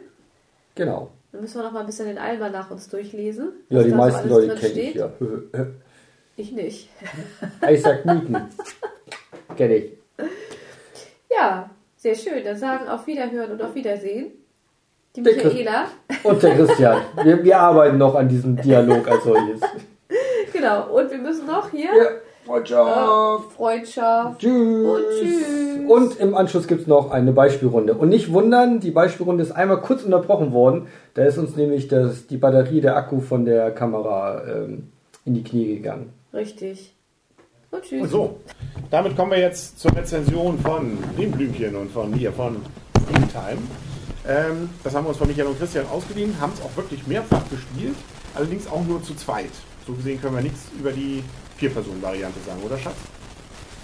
genau. 0.75 1.11
Dann 1.33 1.41
müssen 1.41 1.59
wir 1.59 1.63
noch 1.65 1.73
mal 1.73 1.81
ein 1.81 1.87
bisschen 1.87 2.07
den 2.07 2.19
Alma 2.19 2.51
nach 2.51 2.71
uns 2.71 2.87
durchlesen. 2.91 3.53
Ja, 3.71 3.83
die 3.83 3.89
so 3.91 3.97
meisten 3.97 4.29
Leute 4.29 4.55
kenne 4.55 4.81
ich 4.81 4.95
ja. 4.95 5.11
Ich 6.37 6.53
nicht. 6.53 6.91
Isaac 7.71 8.05
Newton. 8.05 8.37
Kenne 9.57 9.77
ich. 9.77 9.93
Ja, 11.35 11.71
sehr 11.97 12.15
schön. 12.15 12.45
Dann 12.45 12.57
sagen 12.59 12.89
auf 12.89 13.07
Wiederhören 13.07 13.53
und 13.53 13.63
auf 13.63 13.75
Wiedersehen. 13.75 14.33
Die 15.15 15.21
Michaela. 15.21 15.87
Und 16.23 16.43
der 16.43 16.57
Christian. 16.57 17.03
Wir, 17.23 17.45
wir 17.45 17.59
arbeiten 17.59 17.99
noch 17.99 18.15
an 18.15 18.29
diesem 18.29 18.57
Dialog 18.57 19.09
als 19.11 19.25
solches. 19.25 19.61
Genau. 20.53 20.89
Und 20.91 21.11
wir 21.11 21.19
müssen 21.19 21.47
noch 21.47 21.71
hier 21.71 21.87
Ja, 21.87 22.09
Freundschaft. 22.47 23.53
Freundschaft. 23.53 24.41
Tschüss. 24.41 24.87
Und 24.87 25.03
tschüss. 25.11 25.91
Und 25.91 26.21
im 26.21 26.35
Anschluss 26.35 26.67
gibt 26.67 26.83
es 26.83 26.87
noch 26.87 27.11
eine 27.11 27.33
Beispielrunde. 27.33 27.95
Und 27.95 28.09
nicht 28.09 28.33
wundern, 28.33 28.81
die 28.81 28.91
Beispielrunde 28.91 29.43
ist 29.43 29.53
einmal 29.53 29.81
kurz 29.81 30.03
unterbrochen 30.03 30.53
worden. 30.53 30.87
Da 31.15 31.25
ist 31.25 31.39
uns 31.39 31.57
nämlich 31.57 31.89
das, 31.89 32.27
die 32.27 32.37
Batterie, 32.39 32.81
der 32.81 32.97
Akku 32.97 33.21
von 33.21 33.45
der 33.45 33.71
Kamera 33.71 34.43
ähm, 34.47 34.89
in 35.25 35.35
die 35.35 35.45
Knie 35.45 35.75
gegangen. 35.77 36.13
Richtig. 36.33 36.95
Und 37.71 37.83
tschüss. 37.83 38.03
Und 38.03 38.09
so, 38.09 38.37
damit 38.91 39.17
kommen 39.17 39.33
wir 39.33 39.39
jetzt 39.39 39.79
zur 39.79 39.95
Rezension 39.97 40.59
von 40.59 40.99
dem 41.19 41.31
Blümchen 41.31 41.77
und 41.77 41.91
von 41.91 42.11
mir, 42.11 42.33
von 42.33 42.57
Steam 43.05 43.29
Time. 43.31 43.59
Ähm, 44.27 44.71
das 44.85 44.95
haben 44.95 45.05
wir 45.05 45.09
uns 45.11 45.19
von 45.19 45.27
Michael 45.29 45.49
und 45.49 45.59
Christian 45.59 45.87
ausgeliehen, 45.89 46.39
haben 46.41 46.53
es 46.55 46.61
auch 46.63 46.75
wirklich 46.77 47.07
mehrfach 47.07 47.43
gespielt, 47.51 47.97
allerdings 48.35 48.67
auch 48.69 48.83
nur 48.85 49.03
zu 49.03 49.15
zweit. 49.15 49.51
So 49.87 49.95
gesehen 49.95 50.21
können 50.21 50.37
wir 50.37 50.43
nichts 50.43 50.61
über 50.79 50.93
die 50.93 51.25
Vier-Personen-Variante 51.57 52.39
sagen, 52.47 52.63
oder 52.63 52.79
Schatz? 52.79 52.95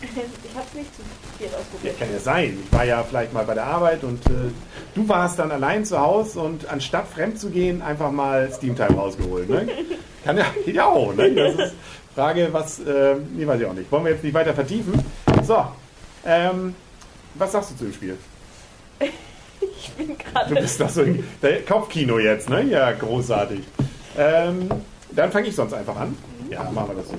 Ich 0.00 0.54
habe 0.54 0.66
nicht 0.78 0.94
zu 0.94 1.02
viel 1.38 1.48
Ja, 1.48 1.58
ausprobiert. 1.58 1.98
kann 1.98 2.12
ja 2.12 2.20
sein. 2.20 2.56
Ich 2.64 2.72
war 2.72 2.84
ja 2.84 3.02
vielleicht 3.02 3.32
mal 3.32 3.44
bei 3.44 3.54
der 3.54 3.64
Arbeit 3.64 4.04
und 4.04 4.24
äh, 4.26 4.30
du 4.94 5.08
warst 5.08 5.40
dann 5.40 5.50
allein 5.50 5.84
zu 5.84 5.98
Hause 5.98 6.38
und 6.40 6.68
anstatt 6.68 7.08
fremd 7.08 7.40
zu 7.40 7.50
gehen, 7.50 7.82
einfach 7.82 8.12
mal 8.12 8.48
Steam 8.52 8.76
Time 8.76 8.90
rausgeholt. 8.96 9.48
Ne? 9.50 9.68
Kann 10.24 10.36
ja, 10.36 10.44
geht 10.64 10.76
ja 10.76 10.86
auch. 10.86 11.12
Ne? 11.14 11.32
Das 11.34 11.54
ist 11.70 11.74
Frage, 12.14 12.48
was, 12.52 12.78
äh, 12.78 13.16
nee, 13.34 13.44
weiß 13.44 13.60
ich 13.60 13.66
auch 13.66 13.72
nicht. 13.74 13.90
Wollen 13.90 14.04
wir 14.04 14.12
jetzt 14.12 14.22
nicht 14.22 14.34
weiter 14.34 14.54
vertiefen? 14.54 15.02
So, 15.42 15.64
ähm, 16.24 16.76
was 17.34 17.50
sagst 17.50 17.72
du 17.72 17.76
zu 17.78 17.84
dem 17.86 17.92
Spiel? 17.92 18.16
Ich 19.88 20.06
bin 20.06 20.16
Du 20.16 20.24
gerade. 20.32 20.54
bist 20.54 20.80
doch 20.80 20.88
so 20.88 21.02
in 21.02 21.24
Kopfkino 21.66 22.18
jetzt, 22.18 22.48
ne? 22.48 22.64
Ja, 22.64 22.92
großartig. 22.92 23.60
Ähm, 24.16 24.68
dann 25.12 25.32
fange 25.32 25.48
ich 25.48 25.54
sonst 25.54 25.72
einfach 25.72 25.96
an. 25.96 26.16
Ja, 26.50 26.70
machen 26.70 26.90
wir 26.90 26.96
das 26.96 27.08
so. 27.08 27.14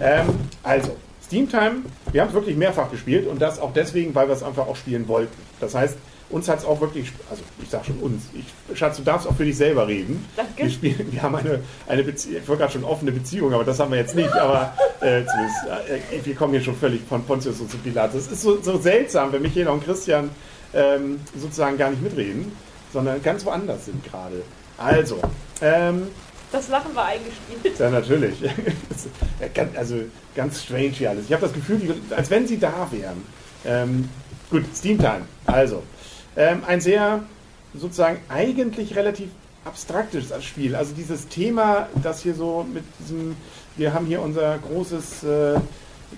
Ähm, 0.00 0.26
also, 0.62 0.96
Steam 1.24 1.48
Time, 1.48 1.82
wir 2.12 2.20
haben 2.20 2.28
es 2.28 2.34
wirklich 2.34 2.56
mehrfach 2.56 2.90
gespielt 2.90 3.26
und 3.26 3.40
das 3.40 3.58
auch 3.58 3.72
deswegen, 3.72 4.14
weil 4.14 4.28
wir 4.28 4.34
es 4.34 4.42
einfach 4.42 4.66
auch 4.66 4.76
spielen 4.76 5.08
wollten. 5.08 5.34
Das 5.60 5.74
heißt, 5.74 5.96
uns 6.28 6.48
hat 6.48 6.58
es 6.58 6.64
auch 6.64 6.80
wirklich, 6.80 7.12
also 7.30 7.42
ich 7.62 7.70
sag 7.70 7.84
schon 7.84 7.98
uns, 7.98 8.24
ich, 8.34 8.76
Schatz, 8.78 8.96
du 8.96 9.02
darfst 9.02 9.28
auch 9.28 9.34
für 9.36 9.44
dich 9.44 9.56
selber 9.56 9.86
reden. 9.86 10.24
Danke. 10.36 10.64
Wir, 10.64 10.70
spielen, 10.70 11.08
wir 11.12 11.22
haben 11.22 11.36
eine, 11.36 11.60
eine 11.88 12.02
Beziehung, 12.02 12.36
ich 12.42 12.48
wollte 12.48 12.62
gerade 12.62 12.72
schon 12.72 12.84
offene 12.84 13.12
Beziehung, 13.12 13.52
aber 13.54 13.64
das 13.64 13.78
haben 13.78 13.92
wir 13.92 13.98
jetzt 13.98 14.14
nicht, 14.16 14.32
aber 14.32 14.72
äh, 15.00 15.22
zumindest, 15.24 16.10
äh, 16.12 16.24
wir 16.24 16.34
kommen 16.34 16.52
hier 16.52 16.62
schon 16.62 16.76
völlig 16.76 17.00
von 17.08 17.22
Pontius 17.24 17.60
und 17.60 17.70
zu 17.70 17.76
Pilatus. 17.78 18.26
Es 18.26 18.32
ist 18.32 18.42
so, 18.42 18.60
so 18.60 18.76
seltsam, 18.78 19.32
wenn 19.32 19.42
Michael 19.42 19.68
und 19.68 19.84
Christian 19.84 20.30
ähm, 20.74 21.20
sozusagen 21.38 21.78
gar 21.78 21.90
nicht 21.90 22.02
mitreden, 22.02 22.52
sondern 22.92 23.22
ganz 23.22 23.44
woanders 23.44 23.86
sind 23.86 24.04
gerade. 24.04 24.42
Also, 24.78 25.18
ähm, 25.60 26.08
Das 26.52 26.68
Lachen 26.68 26.94
war 26.94 27.06
eingespielt. 27.06 27.78
ja, 27.78 27.90
natürlich. 27.90 28.34
Also 29.76 29.96
ganz 30.34 30.62
strange 30.62 30.88
hier 30.88 31.10
alles. 31.10 31.26
Ich 31.26 31.32
habe 31.32 31.42
das 31.42 31.52
Gefühl, 31.52 31.94
als 32.10 32.30
wenn 32.30 32.46
sie 32.46 32.58
da 32.58 32.88
wären. 32.90 33.22
Ähm, 33.64 34.08
gut, 34.50 34.64
Steam 34.74 34.98
Time. 34.98 35.22
Also, 35.46 35.82
ähm, 36.36 36.62
ein 36.66 36.80
sehr 36.80 37.20
sozusagen 37.74 38.18
eigentlich 38.28 38.96
relativ 38.96 39.28
abstraktes 39.64 40.32
Spiel. 40.44 40.74
Also 40.74 40.94
dieses 40.94 41.28
Thema, 41.28 41.88
das 42.02 42.22
hier 42.22 42.34
so 42.34 42.66
mit 42.72 42.84
diesem, 43.00 43.36
wir 43.76 43.92
haben 43.92 44.06
hier 44.06 44.22
unser 44.22 44.58
großes 44.58 45.24
äh, 45.24 45.54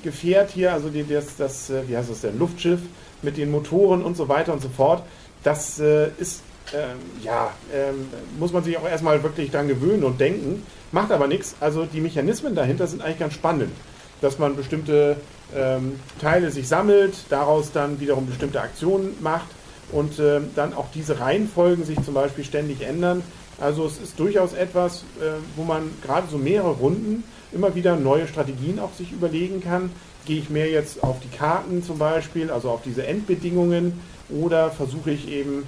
Gefährt 0.03 0.51
hier, 0.51 0.73
also 0.75 0.91
die, 0.91 1.03
das, 1.07 1.37
das, 1.37 1.71
äh, 1.71 1.89
wie 1.89 1.97
heißt 1.97 2.11
das 2.11 2.21
denn, 2.21 2.39
Luftschiff 2.39 2.81
mit 3.23 3.37
den 3.37 3.51
Motoren 3.51 4.03
und 4.03 4.17
so 4.17 4.29
weiter 4.29 4.53
und 4.53 4.63
so 4.63 4.69
fort. 4.69 5.03
Das 5.43 5.79
äh, 5.79 6.09
ist 6.19 6.43
ähm, 6.75 6.99
ja, 7.23 7.53
ähm, 7.75 8.09
muss 8.39 8.53
man 8.53 8.63
sich 8.63 8.77
auch 8.77 8.87
erstmal 8.87 9.23
wirklich 9.23 9.51
dran 9.51 9.69
gewöhnen 9.69 10.05
und 10.05 10.21
denken. 10.21 10.65
Macht 10.93 11.13
aber 11.13 11.27
nichts. 11.27 11.57
Also 11.61 11.85
die 11.85 12.01
Mechanismen 12.01 12.55
dahinter 12.55 12.87
sind 12.87 13.03
eigentlich 13.03 13.19
ganz 13.19 13.35
spannend. 13.35 13.73
Dass 14.21 14.39
man 14.39 14.57
bestimmte 14.57 15.17
ähm, 15.55 16.01
Teile 16.21 16.51
sich 16.51 16.69
sammelt, 16.69 17.15
daraus 17.31 17.73
dann 17.73 18.01
wiederum 18.01 18.27
bestimmte 18.27 18.61
Aktionen 18.61 19.17
macht 19.21 19.47
und 19.93 20.19
ähm, 20.19 20.51
dann 20.55 20.75
auch 20.75 20.87
diese 20.95 21.21
Reihenfolgen 21.21 21.85
sich 21.85 22.01
zum 22.03 22.15
Beispiel 22.15 22.45
ständig 22.45 22.83
ändern. 22.83 23.23
Also 23.61 23.87
es 23.87 23.99
ist 23.99 24.19
durchaus 24.19 24.53
etwas, 24.53 25.03
äh, 25.21 25.33
wo 25.57 25.65
man 25.65 25.91
gerade 26.05 26.29
so 26.31 26.39
mehrere 26.39 26.73
Runden 26.73 27.25
immer 27.53 27.75
wieder 27.75 27.97
neue 27.97 28.29
Strategien 28.29 28.79
auch 28.79 28.93
sich 28.95 29.13
überlegen 29.13 29.61
kann. 29.61 29.91
Gehe 30.27 30.39
ich 30.39 30.51
mehr 30.51 30.71
jetzt 30.71 31.03
auf 31.03 31.17
die 31.21 31.35
Karten 31.37 31.83
zum 31.83 31.99
Beispiel, 31.99 32.51
also 32.51 32.71
auf 32.71 32.83
diese 32.83 33.07
Endbedingungen, 33.07 34.01
oder 34.31 34.71
versuche 34.71 35.11
ich 35.11 35.29
eben 35.29 35.67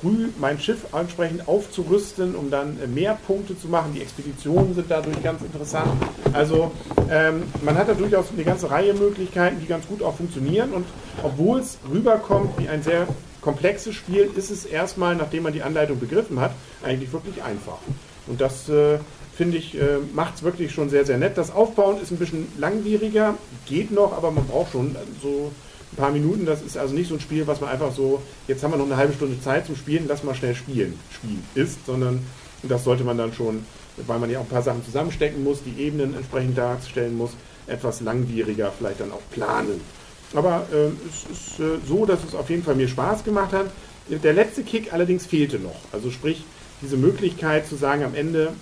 früh 0.00 0.28
mein 0.40 0.58
Schiff 0.58 0.86
entsprechend 0.92 1.46
aufzurüsten, 1.46 2.34
um 2.34 2.50
dann 2.50 2.78
äh, 2.82 2.86
mehr 2.86 3.16
Punkte 3.26 3.58
zu 3.58 3.68
machen. 3.68 3.92
Die 3.94 4.02
Expeditionen 4.02 4.74
sind 4.74 4.90
dadurch 4.90 5.22
ganz 5.22 5.42
interessant. 5.42 5.90
Also 6.32 6.72
ähm, 7.10 7.44
man 7.62 7.76
hat 7.76 7.88
da 7.88 7.94
durchaus 7.94 8.26
eine 8.32 8.44
ganze 8.44 8.70
Reihe 8.70 8.94
Möglichkeiten, 8.94 9.60
die 9.60 9.66
ganz 9.66 9.86
gut 9.86 10.02
auch 10.02 10.16
funktionieren. 10.16 10.72
Und 10.72 10.86
obwohl 11.22 11.60
es 11.60 11.78
rüberkommt 11.90 12.58
wie 12.58 12.68
ein 12.68 12.82
sehr 12.82 13.06
komplexes 13.40 13.94
Spiel, 13.94 14.28
ist 14.36 14.50
es 14.50 14.64
erstmal, 14.64 15.14
nachdem 15.14 15.44
man 15.44 15.52
die 15.52 15.62
Anleitung 15.62 16.00
begriffen 16.00 16.40
hat, 16.40 16.52
eigentlich 16.82 17.12
wirklich 17.12 17.42
einfach. 17.42 17.78
Und 18.26 18.40
das 18.40 18.68
äh, 18.68 18.98
finde 19.36 19.58
ich, 19.58 19.76
äh, 19.76 19.98
macht 20.12 20.36
es 20.36 20.42
wirklich 20.42 20.72
schon 20.72 20.88
sehr, 20.88 21.04
sehr 21.04 21.18
nett. 21.18 21.36
Das 21.36 21.52
Aufbauen 21.52 22.00
ist 22.00 22.10
ein 22.10 22.18
bisschen 22.18 22.48
langwieriger, 22.58 23.34
geht 23.66 23.90
noch, 23.90 24.12
aber 24.16 24.30
man 24.30 24.46
braucht 24.46 24.72
schon 24.72 24.96
so 25.22 25.52
ein 25.94 25.96
paar 25.96 26.10
Minuten. 26.10 26.46
Das 26.46 26.62
ist 26.62 26.76
also 26.76 26.94
nicht 26.94 27.08
so 27.08 27.14
ein 27.14 27.20
Spiel, 27.20 27.46
was 27.46 27.60
man 27.60 27.70
einfach 27.70 27.92
so, 27.92 28.22
jetzt 28.48 28.62
haben 28.62 28.72
wir 28.72 28.76
noch 28.76 28.86
eine 28.86 28.96
halbe 28.96 29.14
Stunde 29.14 29.40
Zeit 29.40 29.66
zum 29.66 29.76
Spielen, 29.76 30.06
lass 30.08 30.24
mal 30.24 30.34
schnell 30.34 30.54
spielen, 30.54 30.98
Spiel 31.12 31.38
ist, 31.54 31.86
sondern 31.86 32.24
das 32.62 32.84
sollte 32.84 33.04
man 33.04 33.18
dann 33.18 33.32
schon, 33.32 33.64
weil 34.06 34.18
man 34.18 34.30
ja 34.30 34.38
auch 34.38 34.44
ein 34.44 34.48
paar 34.48 34.62
Sachen 34.62 34.84
zusammenstecken 34.84 35.42
muss, 35.44 35.62
die 35.62 35.82
Ebenen 35.82 36.14
entsprechend 36.14 36.58
darstellen 36.58 37.16
muss, 37.16 37.30
etwas 37.66 38.00
langwieriger 38.00 38.72
vielleicht 38.76 39.00
dann 39.00 39.12
auch 39.12 39.22
planen. 39.30 39.80
Aber 40.34 40.66
äh, 40.72 40.88
es 41.08 41.30
ist 41.30 41.60
äh, 41.60 41.78
so, 41.86 42.06
dass 42.06 42.24
es 42.24 42.34
auf 42.34 42.50
jeden 42.50 42.64
Fall 42.64 42.74
mir 42.74 42.88
Spaß 42.88 43.24
gemacht 43.24 43.52
hat. 43.52 43.66
Der 44.08 44.32
letzte 44.32 44.64
Kick 44.64 44.92
allerdings 44.92 45.24
fehlte 45.24 45.58
noch. 45.58 45.76
Also 45.92 46.10
sprich, 46.10 46.44
diese 46.82 46.96
Möglichkeit 46.96 47.66
zu 47.66 47.76
sagen 47.76 48.04
am 48.04 48.14
Ende, 48.14 48.52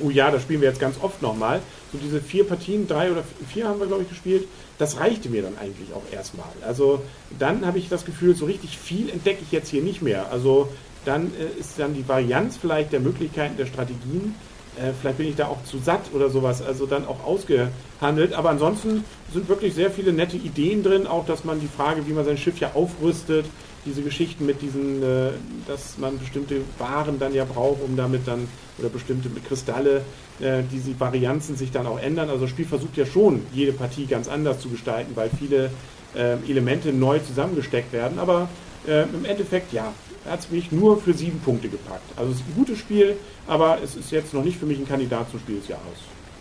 oh 0.00 0.10
ja, 0.10 0.30
das 0.30 0.42
spielen 0.42 0.60
wir 0.60 0.68
jetzt 0.68 0.80
ganz 0.80 0.96
oft 1.00 1.22
nochmal. 1.22 1.62
So 1.92 1.98
diese 1.98 2.20
vier 2.20 2.44
Partien, 2.44 2.86
drei 2.86 3.10
oder 3.10 3.24
vier 3.48 3.68
haben 3.68 3.80
wir, 3.80 3.86
glaube 3.86 4.02
ich, 4.02 4.08
gespielt. 4.08 4.46
Das 4.78 4.98
reichte 4.98 5.28
mir 5.28 5.42
dann 5.42 5.58
eigentlich 5.58 5.92
auch 5.94 6.02
erstmal. 6.12 6.46
Also 6.66 7.02
dann 7.38 7.66
habe 7.66 7.78
ich 7.78 7.88
das 7.88 8.04
Gefühl, 8.04 8.36
so 8.36 8.44
richtig 8.46 8.78
viel 8.78 9.10
entdecke 9.10 9.42
ich 9.42 9.52
jetzt 9.52 9.68
hier 9.68 9.82
nicht 9.82 10.00
mehr. 10.00 10.30
Also 10.30 10.68
dann 11.04 11.32
äh, 11.34 11.60
ist 11.60 11.78
dann 11.78 11.94
die 11.94 12.06
Varianz 12.06 12.56
vielleicht 12.56 12.92
der 12.92 13.00
Möglichkeiten 13.00 13.56
der 13.56 13.66
Strategien. 13.66 14.34
Äh, 14.76 14.92
vielleicht 15.00 15.18
bin 15.18 15.28
ich 15.28 15.36
da 15.36 15.48
auch 15.48 15.64
zu 15.64 15.78
satt 15.78 16.12
oder 16.14 16.30
sowas, 16.30 16.62
also 16.62 16.86
dann 16.86 17.06
auch 17.06 17.24
ausgehandelt. 17.24 18.34
Aber 18.34 18.50
ansonsten 18.50 19.04
sind 19.32 19.48
wirklich 19.48 19.74
sehr 19.74 19.90
viele 19.90 20.12
nette 20.12 20.36
Ideen 20.36 20.82
drin, 20.82 21.06
auch 21.06 21.26
dass 21.26 21.44
man 21.44 21.60
die 21.60 21.68
Frage, 21.68 22.06
wie 22.06 22.12
man 22.12 22.24
sein 22.24 22.36
Schiff 22.36 22.58
ja 22.58 22.72
aufrüstet, 22.74 23.46
diese 23.84 24.02
Geschichten 24.02 24.46
mit 24.46 24.60
diesen, 24.62 25.02
äh, 25.02 25.30
dass 25.66 25.98
man 25.98 26.18
bestimmte 26.18 26.60
Waren 26.78 27.18
dann 27.18 27.34
ja 27.34 27.44
braucht, 27.44 27.82
um 27.82 27.96
damit 27.96 28.26
dann, 28.26 28.48
oder 28.78 28.88
bestimmte 28.88 29.28
Kristalle, 29.46 30.02
äh, 30.40 30.62
diese 30.70 30.98
Varianzen 30.98 31.56
sich 31.56 31.70
dann 31.70 31.86
auch 31.86 31.98
ändern. 31.98 32.28
Also 32.28 32.42
das 32.42 32.50
Spiel 32.50 32.66
versucht 32.66 32.96
ja 32.96 33.06
schon, 33.06 33.42
jede 33.52 33.72
Partie 33.72 34.06
ganz 34.06 34.28
anders 34.28 34.60
zu 34.60 34.68
gestalten, 34.68 35.12
weil 35.14 35.30
viele 35.38 35.70
äh, 36.14 36.36
Elemente 36.48 36.92
neu 36.92 37.18
zusammengesteckt 37.20 37.92
werden. 37.92 38.18
Aber 38.18 38.48
äh, 38.86 39.02
im 39.02 39.24
Endeffekt, 39.24 39.72
ja, 39.72 39.92
hat 40.28 40.40
es 40.40 40.50
mich 40.50 40.70
nur 40.70 41.00
für 41.00 41.14
sieben 41.14 41.40
Punkte 41.40 41.68
gepackt. 41.68 42.12
Also 42.16 42.32
es 42.32 42.38
ist 42.38 42.46
ein 42.48 42.54
gutes 42.54 42.78
Spiel, 42.78 43.16
aber 43.46 43.78
es 43.82 43.96
ist 43.96 44.10
jetzt 44.10 44.34
noch 44.34 44.44
nicht 44.44 44.58
für 44.58 44.66
mich 44.66 44.78
ein 44.78 44.86
Kandidat 44.86 45.30
zum 45.30 45.40
Spiel 45.40 45.56
des 45.56 45.68
Jahres. 45.68 45.84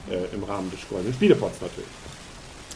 Äh, 0.09 0.35
Im 0.35 0.43
Rahmen 0.43 0.71
des 0.71 0.81
Spielepots 1.15 1.61
natürlich. 1.61 1.87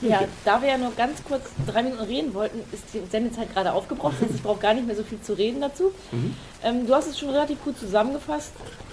Ja, 0.10 0.22
da 0.46 0.62
wir 0.62 0.70
ja 0.70 0.78
nur 0.78 0.92
ganz 0.96 1.24
kurz 1.24 1.44
drei 1.66 1.84
Minuten 1.84 2.04
reden 2.04 2.34
wollten, 2.34 2.60
ist 2.72 2.84
die 2.94 3.02
Sendezeit 3.10 3.54
gerade 3.54 3.74
aufgebraucht. 3.74 4.16
Das 4.20 4.28
heißt, 4.28 4.36
ich 4.36 4.44
brauche 4.44 4.60
gar 4.60 4.74
nicht 4.74 4.86
mehr 4.86 4.96
so 4.96 5.04
viel 5.04 5.22
zu 5.22 5.34
reden 5.34 5.62
dazu. 5.62 5.92
Mhm. 6.12 6.36
Ähm, 6.64 6.88
du 6.88 6.94
hast 6.94 7.08
es 7.08 7.20
schon 7.20 7.30
relativ 7.30 7.64
gut 7.64 7.78
zusammengefasst. 7.78 8.52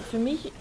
Für 0.09 0.17
mich 0.17 0.51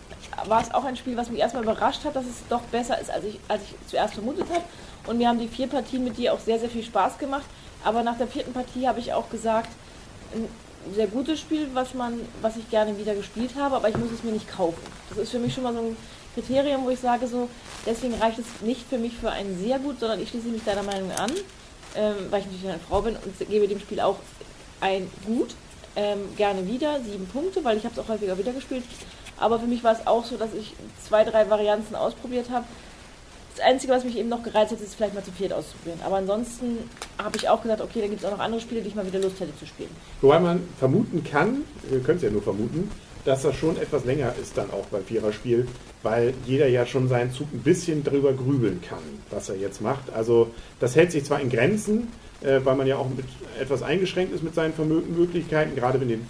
war 0.47 0.63
es 0.63 0.73
auch 0.73 0.85
ein 0.85 0.97
Spiel, 0.97 1.17
was 1.17 1.31
mich 1.31 1.41
erstmal 1.41 1.63
überrascht 1.63 2.05
hat, 2.05 2.17
dass 2.17 2.25
es 2.25 2.47
doch 2.49 2.63
besser 2.63 3.01
ist, 3.01 3.11
als 3.11 3.25
ich, 3.25 3.39
als 3.49 3.63
ich 3.63 3.89
zuerst 3.89 4.15
vermutet 4.15 4.47
habe. 4.51 4.63
Und 5.07 5.19
mir 5.19 5.29
haben 5.29 5.39
die 5.39 5.49
vier 5.49 5.67
Partien 5.67 6.05
mit 6.05 6.19
dir 6.19 6.35
auch 6.35 6.41
sehr, 6.41 6.59
sehr 6.59 6.71
viel 6.71 6.85
Spaß 6.85 7.19
gemacht. 7.19 7.45
Aber 7.85 8.03
nach 8.03 8.19
der 8.19 8.27
vierten 8.27 8.53
Partie 8.53 8.87
habe 8.87 9.01
ich 9.01 9.13
auch 9.13 9.31
gesagt, 9.31 9.71
ein 10.35 10.49
sehr 10.95 11.07
gutes 11.07 11.41
Spiel, 11.41 11.69
was 11.75 11.95
man, 11.95 12.21
was 12.41 12.57
ich 12.57 12.69
gerne 12.71 12.97
wieder 12.99 13.15
gespielt 13.15 13.53
habe, 13.59 13.77
aber 13.77 13.89
ich 13.89 13.97
muss 13.97 14.11
es 14.13 14.23
mir 14.23 14.33
nicht 14.33 14.49
kaufen. 14.49 14.81
Das 15.09 15.19
ist 15.19 15.31
für 15.31 15.39
mich 15.39 15.53
schon 15.53 15.65
mal 15.65 15.75
so 15.75 15.81
ein 15.81 15.97
Kriterium, 16.41 16.85
wo 16.85 16.91
ich 16.91 17.01
sage 17.01 17.27
so, 17.27 17.49
deswegen 17.87 18.15
reicht 18.15 18.39
es 18.39 18.47
nicht 18.63 18.89
für 18.89 18.99
mich 18.99 19.15
für 19.17 19.31
ein 19.31 19.59
sehr 19.59 19.79
gut, 19.79 20.01
sondern 20.01 20.21
ich 20.21 20.31
schließe 20.31 20.49
mich 20.49 20.65
deiner 20.65 20.83
Meinung 20.83 21.11
an, 21.13 21.31
ähm, 21.97 22.15
weil 22.31 22.41
ich 22.41 22.47
natürlich 22.47 22.69
eine 22.69 22.79
Frau 22.79 23.03
bin 23.03 23.17
und 23.17 23.49
gebe 23.49 23.69
dem 23.69 23.81
Spiel 23.81 24.01
auch 24.01 24.17
ein 24.81 25.11
gut, 25.27 25.55
ähm, 25.97 26.21
gerne 26.37 26.67
wieder, 26.67 27.01
sieben 27.03 27.27
Punkte, 27.27 27.65
weil 27.65 27.77
ich 27.77 27.85
habe 27.85 27.95
es 27.95 28.01
auch 28.01 28.09
häufiger 28.09 28.39
wieder 28.39 28.53
gespielt. 28.53 28.85
Aber 29.39 29.59
für 29.59 29.67
mich 29.67 29.83
war 29.83 29.93
es 29.93 30.07
auch 30.07 30.25
so, 30.25 30.37
dass 30.37 30.55
ich 30.55 30.75
zwei, 31.07 31.25
drei 31.25 31.49
Varianten 31.49 31.95
ausprobiert 31.95 32.51
habe. 32.51 32.65
Das 33.57 33.67
Einzige, 33.67 33.93
was 33.93 34.05
mich 34.05 34.17
eben 34.17 34.29
noch 34.29 34.43
gereizt 34.43 34.71
hat, 34.73 34.81
ist 34.81 34.95
vielleicht 34.95 35.15
mal 35.15 35.25
zu 35.25 35.33
viert 35.33 35.53
auszuprobieren. 35.53 36.01
Aber 36.05 36.17
ansonsten 36.17 36.79
habe 37.19 37.37
ich 37.37 37.49
auch 37.49 37.63
gesagt, 37.63 37.81
okay, 37.81 38.01
da 38.01 38.07
gibt 38.07 38.21
es 38.21 38.27
auch 38.27 38.31
noch 38.31 38.39
andere 38.39 38.61
Spiele, 38.61 38.81
die 38.81 38.89
ich 38.89 38.95
mal 38.95 39.07
wieder 39.07 39.19
Lust 39.19 39.41
hätte 39.41 39.57
zu 39.59 39.67
spielen. 39.67 39.91
Wobei 40.21 40.39
man 40.39 40.63
vermuten 40.79 41.25
kann, 41.25 41.65
wir 41.89 42.01
können 42.01 42.19
es 42.19 42.23
ja 42.23 42.31
nur 42.31 42.43
vermuten, 42.43 42.91
dass 43.25 43.43
das 43.43 43.55
schon 43.57 43.77
etwas 43.77 44.05
länger 44.05 44.35
ist 44.41 44.57
dann 44.57 44.71
auch 44.71 44.87
beim 44.87 45.05
Viererspiel, 45.05 45.67
weil 46.03 46.35
jeder 46.47 46.69
ja 46.69 46.87
schon 46.87 47.09
seinen 47.09 47.33
Zug 47.33 47.49
ein 47.53 47.61
bisschen 47.61 48.03
drüber 48.05 48.33
grübeln 48.33 48.81
kann, 48.81 48.99
was 49.31 49.49
er 49.49 49.57
jetzt 49.57 49.81
macht. 49.83 50.13
Also 50.15 50.51
das 50.79 50.97
hält 50.97 51.13
sich 51.13 51.25
zwar 51.25 51.41
in 51.41 51.51
Grenzen, 51.51 52.09
äh, 52.43 52.61
weil 52.65 52.77
man 52.77 52.87
ja 52.87 52.97
auch 52.97 53.09
mit 53.09 53.27
etwas 53.61 53.83
eingeschränkt 53.83 54.35
ist 54.35 54.43
mit 54.43 54.55
seinen 54.55 54.73
Vermö- 54.73 55.07
Möglichkeiten, 55.07 55.77
gerade 55.77 55.99
in 55.99 56.09
den 56.09 56.27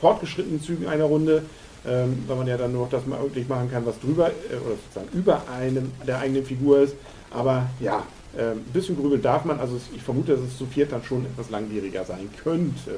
fortgeschrittenen 0.00 0.62
Zügen 0.62 0.86
einer 0.86 1.04
Runde, 1.04 1.42
ähm, 1.86 2.24
weil 2.26 2.36
man 2.36 2.46
ja 2.46 2.56
dann 2.56 2.72
nur 2.72 2.82
noch 2.82 2.90
das 2.90 3.06
mal 3.06 3.20
möglich 3.20 3.48
machen 3.48 3.70
kann, 3.70 3.86
was 3.86 3.98
drüber 4.00 4.28
äh, 4.28 4.56
oder 4.56 4.76
sozusagen 4.84 5.18
über 5.18 5.42
einem 5.48 5.92
der 6.06 6.18
eigenen 6.18 6.44
Figur 6.44 6.80
ist. 6.80 6.94
Aber 7.30 7.70
ja, 7.80 8.04
äh, 8.36 8.52
ein 8.52 8.64
bisschen 8.72 8.96
grübeln 8.96 9.22
darf 9.22 9.44
man. 9.44 9.58
Also 9.60 9.80
ich 9.94 10.02
vermute, 10.02 10.32
dass 10.32 10.42
es 10.42 10.58
zu 10.58 10.66
viert 10.66 10.92
dann 10.92 11.02
schon 11.04 11.24
etwas 11.24 11.50
langwieriger 11.50 12.04
sein 12.04 12.28
könnte. 12.42 12.96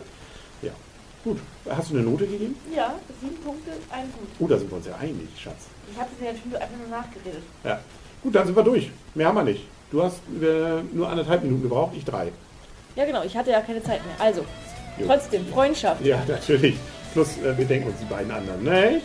Ja, 0.62 0.72
gut. 1.24 1.38
Hast 1.68 1.90
du 1.90 1.94
eine 1.96 2.04
Note 2.04 2.26
gegeben? 2.26 2.54
Ja, 2.74 2.94
sieben 3.20 3.37
Punkte, 3.42 3.72
ein 3.90 4.04
gut. 4.12 4.28
Oh, 4.38 4.46
da 4.46 4.59
sind 4.59 4.70
wir 4.70 4.76
uns 4.76 4.87
ja 4.87 4.96
einig, 4.96 5.28
Schatz. 5.38 5.66
Ich 5.92 5.98
habe 5.98 6.11
ja 6.22 6.30
schon 6.30 6.54
einfach 6.54 6.76
nur 6.78 6.88
nachgeredet. 6.88 7.42
Ja. 7.64 7.80
Gut, 8.22 8.35
dann 8.35 8.46
sind 8.46 8.56
wir 8.56 8.62
durch. 8.62 8.90
Mehr 9.14 9.28
haben 9.28 9.35
wir 9.37 9.44
nicht. 9.44 9.66
Du 9.90 10.02
hast 10.02 10.20
äh, 10.40 10.83
nur 10.92 11.09
anderthalb 11.09 11.42
Minuten 11.42 11.62
gebraucht, 11.62 11.92
ich 11.96 12.04
drei. 12.04 12.30
Ja, 12.96 13.04
genau, 13.04 13.22
ich 13.24 13.37
hatte 13.37 13.50
ja 13.50 13.61
keine 13.61 13.83
Zeit 13.83 14.04
mehr. 14.04 14.14
Also, 14.18 14.44
Jo. 14.98 15.06
trotzdem, 15.06 15.46
Freundschaft. 15.46 16.04
Ja, 16.04 16.22
natürlich. 16.28 16.76
Plus, 17.12 17.38
äh, 17.38 17.56
wir 17.56 17.64
denken 17.64 17.88
uns 17.88 17.98
die 17.98 18.04
beiden 18.04 18.30
anderen, 18.30 18.62
ne? 18.62 19.00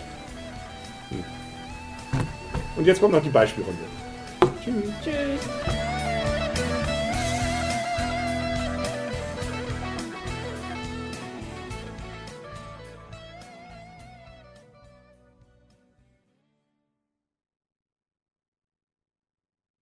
Hm. 1.10 1.23
Und 2.75 2.86
jetzt 2.86 2.99
kommt 2.99 3.13
noch 3.13 3.23
die 3.23 3.30
Beispielrunde. 3.30 3.80
Tschüss. 4.63 4.91
Tschüss. 5.04 5.74